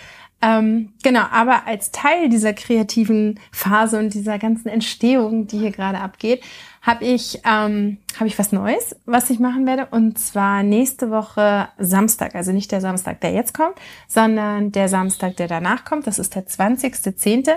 Ähm, 0.43 0.95
genau, 1.05 1.23
aber 1.31 1.69
als 1.69 1.93
Teil 1.93 2.29
dieser 2.29 2.55
kreativen 2.55 3.39
Phase 3.53 3.97
und 4.01 4.13
dieser 4.13 4.41
ganzen 4.41 4.71
Entstehung, 4.71 5.47
die 5.47 5.59
hier 5.59 5.71
gerade 5.71 6.01
abgeht, 6.01 6.43
habe 6.83 7.05
ich 7.05 7.41
ähm, 7.47 7.99
habe 8.19 8.27
ich 8.27 8.39
was 8.39 8.53
Neues, 8.53 8.97
was 9.07 9.31
ich 9.31 9.39
machen 9.39 9.67
werde. 9.67 9.87
Und 9.91 10.19
zwar 10.19 10.63
nächste 10.63 11.11
Woche 11.11 11.69
Samstag, 11.79 12.35
also 12.35 12.53
nicht 12.53 12.73
der 12.73 12.81
Samstag, 12.81 13.21
der 13.21 13.33
jetzt 13.33 13.55
kommt, 13.55 13.77
sondern 14.09 14.73
der 14.73 14.89
Samstag, 14.89 15.37
der 15.37 15.49
danach 15.49 15.85
kommt. 15.85 16.07
Das 16.07 16.19
ist 16.19 16.35
der 16.35 16.47
20.10. 16.47 17.49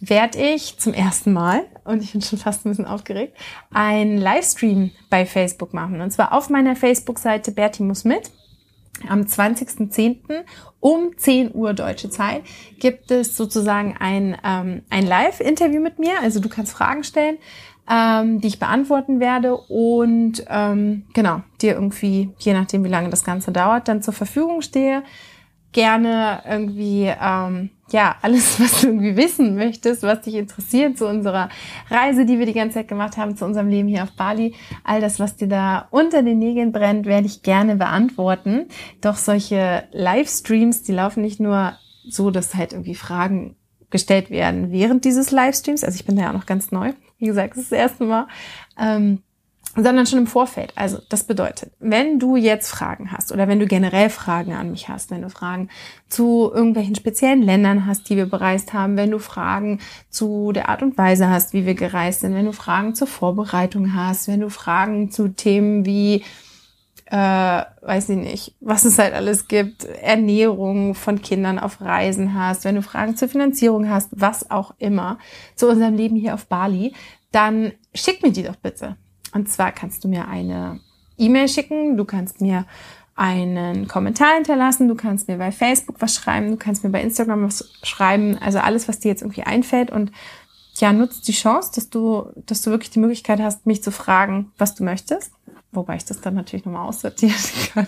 werde 0.00 0.38
ich 0.38 0.78
zum 0.78 0.92
ersten 0.92 1.32
Mal 1.32 1.64
und 1.84 2.02
ich 2.02 2.12
bin 2.12 2.20
schon 2.20 2.38
fast 2.38 2.64
ein 2.64 2.70
bisschen 2.70 2.86
aufgeregt, 2.86 3.36
ein 3.72 4.18
Livestream 4.18 4.90
bei 5.08 5.24
Facebook 5.24 5.72
machen. 5.72 6.00
Und 6.00 6.10
zwar 6.10 6.32
auf 6.32 6.50
meiner 6.50 6.76
Facebook-Seite 6.76 7.52
Berti 7.52 7.82
muss 7.82 8.04
mit 8.04 8.30
am 9.08 9.22
20.10. 9.22 10.44
um 10.80 11.16
10 11.16 11.54
Uhr 11.54 11.74
deutsche 11.74 12.10
Zeit 12.10 12.42
gibt 12.78 13.10
es 13.10 13.36
sozusagen 13.36 13.96
ein, 13.98 14.36
ähm, 14.44 14.82
ein 14.88 15.06
Live-Interview 15.06 15.80
mit 15.80 15.98
mir. 15.98 16.20
Also 16.22 16.40
du 16.40 16.48
kannst 16.48 16.72
Fragen 16.72 17.02
stellen, 17.02 17.38
ähm, 17.90 18.40
die 18.40 18.48
ich 18.48 18.58
beantworten 18.58 19.20
werde 19.20 19.56
und 19.56 20.44
ähm, 20.48 21.04
genau, 21.12 21.42
dir 21.60 21.74
irgendwie, 21.74 22.30
je 22.38 22.54
nachdem 22.54 22.84
wie 22.84 22.88
lange 22.88 23.10
das 23.10 23.24
Ganze 23.24 23.52
dauert, 23.52 23.88
dann 23.88 24.02
zur 24.02 24.14
Verfügung 24.14 24.62
stehe 24.62 25.02
gerne 25.74 26.40
irgendwie, 26.48 27.12
ähm, 27.20 27.70
ja, 27.90 28.16
alles, 28.22 28.58
was 28.60 28.80
du 28.80 28.86
irgendwie 28.86 29.16
wissen 29.16 29.56
möchtest, 29.56 30.02
was 30.02 30.22
dich 30.22 30.34
interessiert 30.34 30.96
zu 30.96 31.06
unserer 31.06 31.50
Reise, 31.90 32.24
die 32.24 32.38
wir 32.38 32.46
die 32.46 32.54
ganze 32.54 32.76
Zeit 32.76 32.88
gemacht 32.88 33.18
haben, 33.18 33.36
zu 33.36 33.44
unserem 33.44 33.68
Leben 33.68 33.88
hier 33.88 34.04
auf 34.04 34.12
Bali. 34.12 34.54
All 34.84 35.02
das, 35.02 35.20
was 35.20 35.36
dir 35.36 35.48
da 35.48 35.88
unter 35.90 36.22
den 36.22 36.38
Nägeln 36.38 36.72
brennt, 36.72 37.04
werde 37.04 37.26
ich 37.26 37.42
gerne 37.42 37.76
beantworten. 37.76 38.68
Doch 39.02 39.16
solche 39.16 39.84
Livestreams, 39.92 40.82
die 40.82 40.92
laufen 40.92 41.22
nicht 41.22 41.40
nur 41.40 41.74
so, 42.08 42.30
dass 42.30 42.54
halt 42.54 42.72
irgendwie 42.72 42.94
Fragen 42.94 43.56
gestellt 43.90 44.30
werden 44.30 44.72
während 44.72 45.04
dieses 45.04 45.30
Livestreams. 45.30 45.84
Also 45.84 45.96
ich 45.96 46.06
bin 46.06 46.16
da 46.16 46.22
ja 46.22 46.28
auch 46.30 46.34
noch 46.34 46.46
ganz 46.46 46.72
neu. 46.72 46.92
Wie 47.24 47.28
gesagt, 47.28 47.52
das 47.52 47.62
ist 47.62 47.72
das 47.72 47.78
erste 47.78 48.04
Mal. 48.04 48.28
Ähm, 48.78 49.22
sondern 49.76 50.06
schon 50.06 50.20
im 50.20 50.26
Vorfeld. 50.26 50.72
Also 50.76 50.98
das 51.08 51.24
bedeutet, 51.24 51.72
wenn 51.80 52.18
du 52.18 52.36
jetzt 52.36 52.70
Fragen 52.70 53.10
hast 53.10 53.32
oder 53.32 53.48
wenn 53.48 53.58
du 53.58 53.66
generell 53.66 54.08
Fragen 54.08 54.52
an 54.52 54.70
mich 54.70 54.88
hast, 54.88 55.10
wenn 55.10 55.22
du 55.22 55.30
Fragen 55.30 55.68
zu 56.08 56.52
irgendwelchen 56.54 56.94
speziellen 56.94 57.42
Ländern 57.42 57.86
hast, 57.86 58.08
die 58.08 58.16
wir 58.16 58.26
bereist 58.26 58.72
haben, 58.72 58.96
wenn 58.96 59.10
du 59.10 59.18
Fragen 59.18 59.80
zu 60.10 60.52
der 60.52 60.68
Art 60.68 60.82
und 60.82 60.96
Weise 60.96 61.28
hast, 61.28 61.54
wie 61.54 61.66
wir 61.66 61.74
gereist 61.74 62.20
sind, 62.20 62.34
wenn 62.34 62.44
du 62.44 62.52
Fragen 62.52 62.94
zur 62.94 63.08
Vorbereitung 63.08 63.94
hast, 63.94 64.28
wenn 64.28 64.40
du 64.40 64.50
Fragen 64.50 65.10
zu 65.10 65.28
Themen 65.28 65.84
wie 65.84 66.22
äh, 67.14 67.64
weiß 67.82 68.08
ich 68.08 68.16
nicht, 68.16 68.54
was 68.60 68.84
es 68.84 68.98
halt 68.98 69.14
alles 69.14 69.46
gibt, 69.46 69.84
Ernährung 69.84 70.96
von 70.96 71.22
Kindern 71.22 71.60
auf 71.60 71.80
Reisen 71.80 72.34
hast, 72.34 72.64
wenn 72.64 72.74
du 72.74 72.82
Fragen 72.82 73.16
zur 73.16 73.28
Finanzierung 73.28 73.88
hast, 73.88 74.08
was 74.10 74.50
auch 74.50 74.74
immer, 74.78 75.18
zu 75.54 75.68
unserem 75.68 75.94
Leben 75.94 76.16
hier 76.16 76.34
auf 76.34 76.46
Bali, 76.46 76.92
dann 77.30 77.70
schick 77.94 78.20
mir 78.24 78.32
die 78.32 78.42
doch 78.42 78.56
bitte. 78.56 78.96
Und 79.32 79.48
zwar 79.48 79.70
kannst 79.70 80.02
du 80.02 80.08
mir 80.08 80.26
eine 80.26 80.80
E-Mail 81.16 81.46
schicken, 81.46 81.96
du 81.96 82.04
kannst 82.04 82.40
mir 82.40 82.66
einen 83.14 83.86
Kommentar 83.86 84.34
hinterlassen, 84.34 84.88
du 84.88 84.96
kannst 84.96 85.28
mir 85.28 85.38
bei 85.38 85.52
Facebook 85.52 86.00
was 86.00 86.16
schreiben, 86.16 86.50
du 86.50 86.56
kannst 86.56 86.82
mir 86.82 86.90
bei 86.90 87.00
Instagram 87.00 87.44
was 87.44 87.70
schreiben, 87.84 88.38
also 88.38 88.58
alles, 88.58 88.88
was 88.88 88.98
dir 88.98 89.10
jetzt 89.10 89.22
irgendwie 89.22 89.44
einfällt 89.44 89.92
und 89.92 90.10
ja, 90.78 90.92
nutzt 90.92 91.28
die 91.28 91.32
Chance, 91.32 91.70
dass 91.76 91.90
du, 91.90 92.26
dass 92.34 92.62
du 92.62 92.72
wirklich 92.72 92.90
die 92.90 92.98
Möglichkeit 92.98 93.38
hast, 93.38 93.66
mich 93.66 93.84
zu 93.84 93.92
fragen, 93.92 94.50
was 94.58 94.74
du 94.74 94.82
möchtest. 94.82 95.30
Wobei 95.74 95.96
ich 95.96 96.04
das 96.04 96.20
dann 96.20 96.34
natürlich 96.34 96.64
nochmal 96.64 96.88
aussortieren 96.88 97.34
kann. 97.74 97.86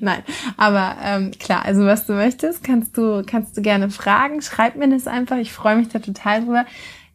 Nein, 0.00 0.22
aber 0.56 0.96
ähm, 1.02 1.30
klar, 1.38 1.64
also 1.64 1.84
was 1.84 2.06
du 2.06 2.14
möchtest, 2.14 2.64
kannst 2.64 2.96
du, 2.98 3.22
kannst 3.24 3.56
du 3.56 3.62
gerne 3.62 3.90
fragen. 3.90 4.42
Schreib 4.42 4.76
mir 4.76 4.88
das 4.88 5.06
einfach. 5.06 5.36
Ich 5.36 5.52
freue 5.52 5.76
mich 5.76 5.88
da 5.88 5.98
total 6.00 6.44
drüber. 6.44 6.66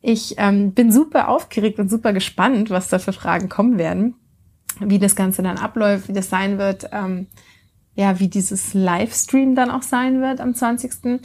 Ich 0.02 0.36
ähm, 0.38 0.74
bin 0.74 0.92
super 0.92 1.28
aufgeregt 1.28 1.80
und 1.80 1.90
super 1.90 2.14
gespannt, 2.14 2.70
was 2.70 2.88
da 2.88 3.00
für 3.00 3.14
Fragen 3.14 3.50
kommen 3.50 3.78
werden, 3.78 4.16
wie 4.80 5.00
das 5.00 5.16
Ganze 5.16 5.44
dann 5.44 5.58
abläuft, 5.58 6.08
wie 6.08 6.14
das 6.14 6.30
sein 6.30 6.58
wird, 6.58 6.90
ähm, 6.92 7.28
ja, 7.96 8.20
wie 8.20 8.30
dieses 8.30 8.74
Livestream 8.74 9.56
dann 9.56 9.70
auch 9.70 9.82
sein 9.82 10.22
wird 10.22 10.40
am 10.40 10.56
20. 10.56 11.22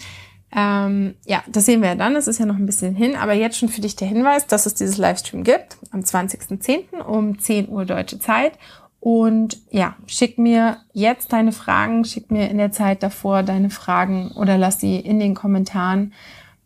Ähm, 0.54 1.16
ja, 1.26 1.42
das 1.48 1.66
sehen 1.66 1.82
wir 1.82 1.88
ja 1.88 1.94
dann. 1.96 2.14
Es 2.14 2.28
ist 2.28 2.38
ja 2.38 2.46
noch 2.46 2.56
ein 2.56 2.66
bisschen 2.66 2.94
hin, 2.94 3.16
aber 3.16 3.32
jetzt 3.32 3.58
schon 3.58 3.68
für 3.68 3.80
dich 3.80 3.96
der 3.96 4.06
Hinweis, 4.06 4.46
dass 4.46 4.66
es 4.66 4.74
dieses 4.74 4.98
Livestream 4.98 5.42
gibt 5.42 5.78
am 5.90 6.00
20.10. 6.00 7.00
um 7.02 7.38
10 7.38 7.68
Uhr 7.68 7.84
deutsche 7.84 8.20
Zeit. 8.20 8.52
Und 9.00 9.58
ja, 9.70 9.96
schick 10.06 10.38
mir 10.38 10.78
jetzt 10.92 11.32
deine 11.32 11.52
Fragen, 11.52 12.04
schick 12.04 12.30
mir 12.30 12.48
in 12.48 12.56
der 12.56 12.72
Zeit 12.72 13.02
davor 13.02 13.42
deine 13.42 13.68
Fragen 13.68 14.30
oder 14.30 14.56
lass 14.56 14.80
sie 14.80 14.96
in 14.96 15.18
den 15.18 15.34
Kommentaren 15.34 16.14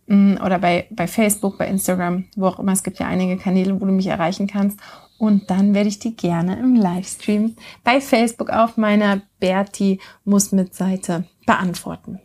mm, 0.07 0.35
oder 0.44 0.59
bei, 0.61 0.87
bei 0.90 1.09
Facebook, 1.09 1.59
bei 1.59 1.66
Instagram, 1.66 2.27
wo 2.37 2.46
auch 2.46 2.61
immer. 2.61 2.72
Es 2.72 2.85
gibt 2.85 3.01
ja 3.01 3.07
einige 3.09 3.38
Kanäle, 3.38 3.81
wo 3.81 3.87
du 3.87 3.90
mich 3.90 4.07
erreichen 4.07 4.46
kannst. 4.46 4.79
Und 5.18 5.51
dann 5.51 5.74
werde 5.74 5.88
ich 5.88 5.98
die 5.98 6.14
gerne 6.14 6.61
im 6.61 6.77
Livestream 6.77 7.57
bei 7.83 8.01
Facebook 8.01 8.51
auf 8.51 8.77
meiner 8.77 9.22
Berti 9.40 9.98
muss 10.24 10.53
mit 10.53 10.74
Seite 10.74 11.24
beantworten. 11.44 12.20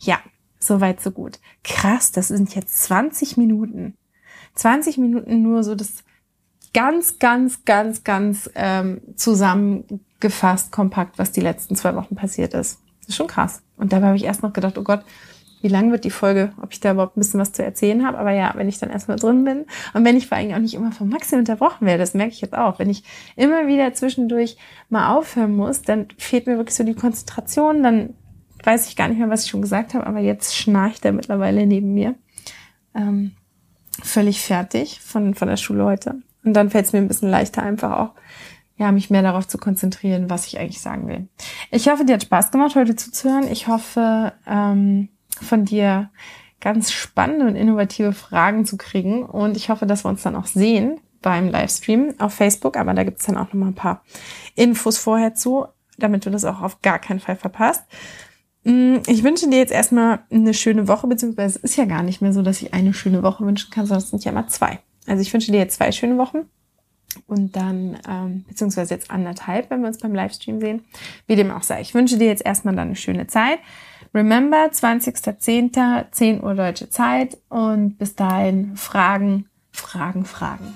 Ja, 0.00 0.18
soweit 0.66 1.00
so 1.00 1.10
gut. 1.10 1.40
Krass, 1.64 2.12
das 2.12 2.28
sind 2.28 2.54
jetzt 2.54 2.82
20 2.84 3.36
Minuten. 3.36 3.96
20 4.54 4.98
Minuten 4.98 5.42
nur 5.42 5.64
so 5.64 5.74
das 5.74 6.04
ganz, 6.74 7.18
ganz, 7.18 7.64
ganz, 7.64 8.04
ganz 8.04 8.50
ähm, 8.54 9.00
zusammengefasst, 9.16 10.72
kompakt, 10.72 11.18
was 11.18 11.32
die 11.32 11.40
letzten 11.40 11.76
zwei 11.76 11.94
Wochen 11.94 12.14
passiert 12.14 12.54
ist. 12.54 12.80
Das 13.00 13.10
ist 13.10 13.16
schon 13.16 13.26
krass. 13.26 13.62
Und 13.76 13.92
dabei 13.92 14.06
habe 14.08 14.16
ich 14.16 14.24
erst 14.24 14.42
noch 14.42 14.52
gedacht, 14.52 14.78
oh 14.78 14.82
Gott, 14.82 15.04
wie 15.62 15.68
lang 15.68 15.92
wird 15.92 16.04
die 16.04 16.10
Folge, 16.10 16.52
ob 16.60 16.72
ich 16.72 16.80
da 16.80 16.90
überhaupt 16.90 17.16
ein 17.16 17.20
bisschen 17.20 17.40
was 17.40 17.52
zu 17.52 17.64
erzählen 17.64 18.04
habe. 18.04 18.18
Aber 18.18 18.32
ja, 18.32 18.52
wenn 18.56 18.68
ich 18.68 18.78
dann 18.78 18.90
erstmal 18.90 19.16
drin 19.16 19.44
bin 19.44 19.64
und 19.94 20.04
wenn 20.04 20.16
ich 20.16 20.26
vor 20.26 20.36
allem 20.36 20.52
auch 20.52 20.58
nicht 20.58 20.74
immer 20.74 20.92
von 20.92 21.08
Maxi 21.08 21.36
unterbrochen 21.36 21.86
werde, 21.86 22.00
das 22.00 22.14
merke 22.14 22.32
ich 22.32 22.40
jetzt 22.40 22.56
auch. 22.56 22.78
Wenn 22.78 22.90
ich 22.90 23.04
immer 23.36 23.68
wieder 23.68 23.94
zwischendurch 23.94 24.56
mal 24.88 25.14
aufhören 25.14 25.54
muss, 25.54 25.82
dann 25.82 26.08
fehlt 26.18 26.46
mir 26.46 26.56
wirklich 26.56 26.74
so 26.74 26.84
die 26.84 26.94
Konzentration, 26.94 27.82
dann 27.82 28.14
weiß 28.64 28.88
ich 28.88 28.96
gar 28.96 29.08
nicht 29.08 29.18
mehr, 29.18 29.30
was 29.30 29.44
ich 29.44 29.50
schon 29.50 29.62
gesagt 29.62 29.94
habe, 29.94 30.06
aber 30.06 30.20
jetzt 30.20 30.56
schnarcht 30.56 31.04
er 31.04 31.12
mittlerweile 31.12 31.66
neben 31.66 31.94
mir. 31.94 32.14
Ähm, 32.94 33.32
völlig 34.02 34.40
fertig 34.40 35.00
von, 35.00 35.34
von 35.34 35.48
der 35.48 35.56
Schule 35.56 35.84
heute. 35.84 36.16
Und 36.44 36.54
dann 36.54 36.70
fällt 36.70 36.86
es 36.86 36.92
mir 36.92 36.98
ein 36.98 37.08
bisschen 37.08 37.30
leichter, 37.30 37.62
einfach 37.62 37.98
auch 37.98 38.14
ja, 38.76 38.90
mich 38.90 39.10
mehr 39.10 39.22
darauf 39.22 39.46
zu 39.46 39.58
konzentrieren, 39.58 40.30
was 40.30 40.46
ich 40.46 40.58
eigentlich 40.58 40.80
sagen 40.80 41.06
will. 41.06 41.28
Ich 41.70 41.88
hoffe, 41.88 42.04
dir 42.04 42.14
hat 42.14 42.22
Spaß 42.22 42.50
gemacht, 42.50 42.74
heute 42.74 42.96
zuzuhören. 42.96 43.46
Ich 43.50 43.68
hoffe, 43.68 44.32
ähm, 44.46 45.08
von 45.40 45.64
dir 45.64 46.10
ganz 46.60 46.92
spannende 46.92 47.46
und 47.46 47.56
innovative 47.56 48.12
Fragen 48.12 48.64
zu 48.64 48.76
kriegen. 48.76 49.24
Und 49.24 49.56
ich 49.56 49.68
hoffe, 49.68 49.86
dass 49.86 50.04
wir 50.04 50.08
uns 50.08 50.22
dann 50.22 50.36
auch 50.36 50.46
sehen 50.46 51.00
beim 51.20 51.48
Livestream 51.48 52.14
auf 52.18 52.34
Facebook. 52.34 52.76
Aber 52.76 52.94
da 52.94 53.04
gibt's 53.04 53.26
dann 53.26 53.36
auch 53.36 53.52
noch 53.52 53.54
mal 53.54 53.66
ein 53.66 53.74
paar 53.74 54.02
Infos 54.54 54.98
vorher 54.98 55.34
zu, 55.34 55.66
damit 55.98 56.26
du 56.26 56.30
das 56.30 56.44
auch 56.44 56.62
auf 56.62 56.82
gar 56.82 56.98
keinen 56.98 57.20
Fall 57.20 57.36
verpasst. 57.36 57.84
Mm, 58.64 58.98
ich 59.06 59.22
wünsche 59.24 59.48
dir 59.48 59.58
jetzt 59.58 59.72
erstmal 59.72 60.20
eine 60.30 60.54
schöne 60.54 60.88
Woche, 60.88 61.06
beziehungsweise 61.06 61.58
es 61.58 61.64
ist 61.64 61.76
ja 61.76 61.84
gar 61.84 62.02
nicht 62.02 62.22
mehr 62.22 62.32
so, 62.32 62.42
dass 62.42 62.62
ich 62.62 62.74
eine 62.74 62.94
schöne 62.94 63.22
Woche 63.22 63.44
wünschen 63.44 63.70
kann, 63.70 63.86
sondern 63.86 64.04
es 64.04 64.10
sind 64.10 64.24
ja 64.24 64.32
immer 64.32 64.48
zwei. 64.48 64.78
Also 65.06 65.22
ich 65.22 65.32
wünsche 65.32 65.50
dir 65.50 65.58
jetzt 65.58 65.76
zwei 65.76 65.90
schöne 65.90 66.18
Wochen 66.18 66.48
und 67.26 67.56
dann, 67.56 67.98
ähm, 68.08 68.44
beziehungsweise 68.48 68.94
jetzt 68.94 69.10
anderthalb, 69.10 69.70
wenn 69.70 69.80
wir 69.80 69.88
uns 69.88 69.98
beim 69.98 70.14
Livestream 70.14 70.60
sehen. 70.60 70.84
Wie 71.26 71.36
dem 71.36 71.50
auch 71.50 71.62
sei. 71.62 71.80
Ich 71.80 71.94
wünsche 71.94 72.18
dir 72.18 72.26
jetzt 72.26 72.44
erstmal 72.44 72.74
dann 72.76 72.88
eine 72.88 72.96
schöne 72.96 73.26
Zeit. 73.26 73.58
Remember, 74.14 74.70
20.10., 74.70 76.10
10 76.10 76.42
Uhr 76.42 76.54
deutsche 76.54 76.90
Zeit 76.90 77.38
und 77.48 77.98
bis 77.98 78.14
dahin 78.14 78.76
Fragen, 78.76 79.46
Fragen, 79.72 80.24
Fragen. 80.24 80.74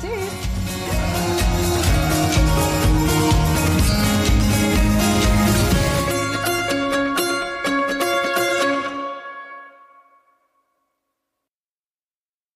Tschüss! 0.00 0.61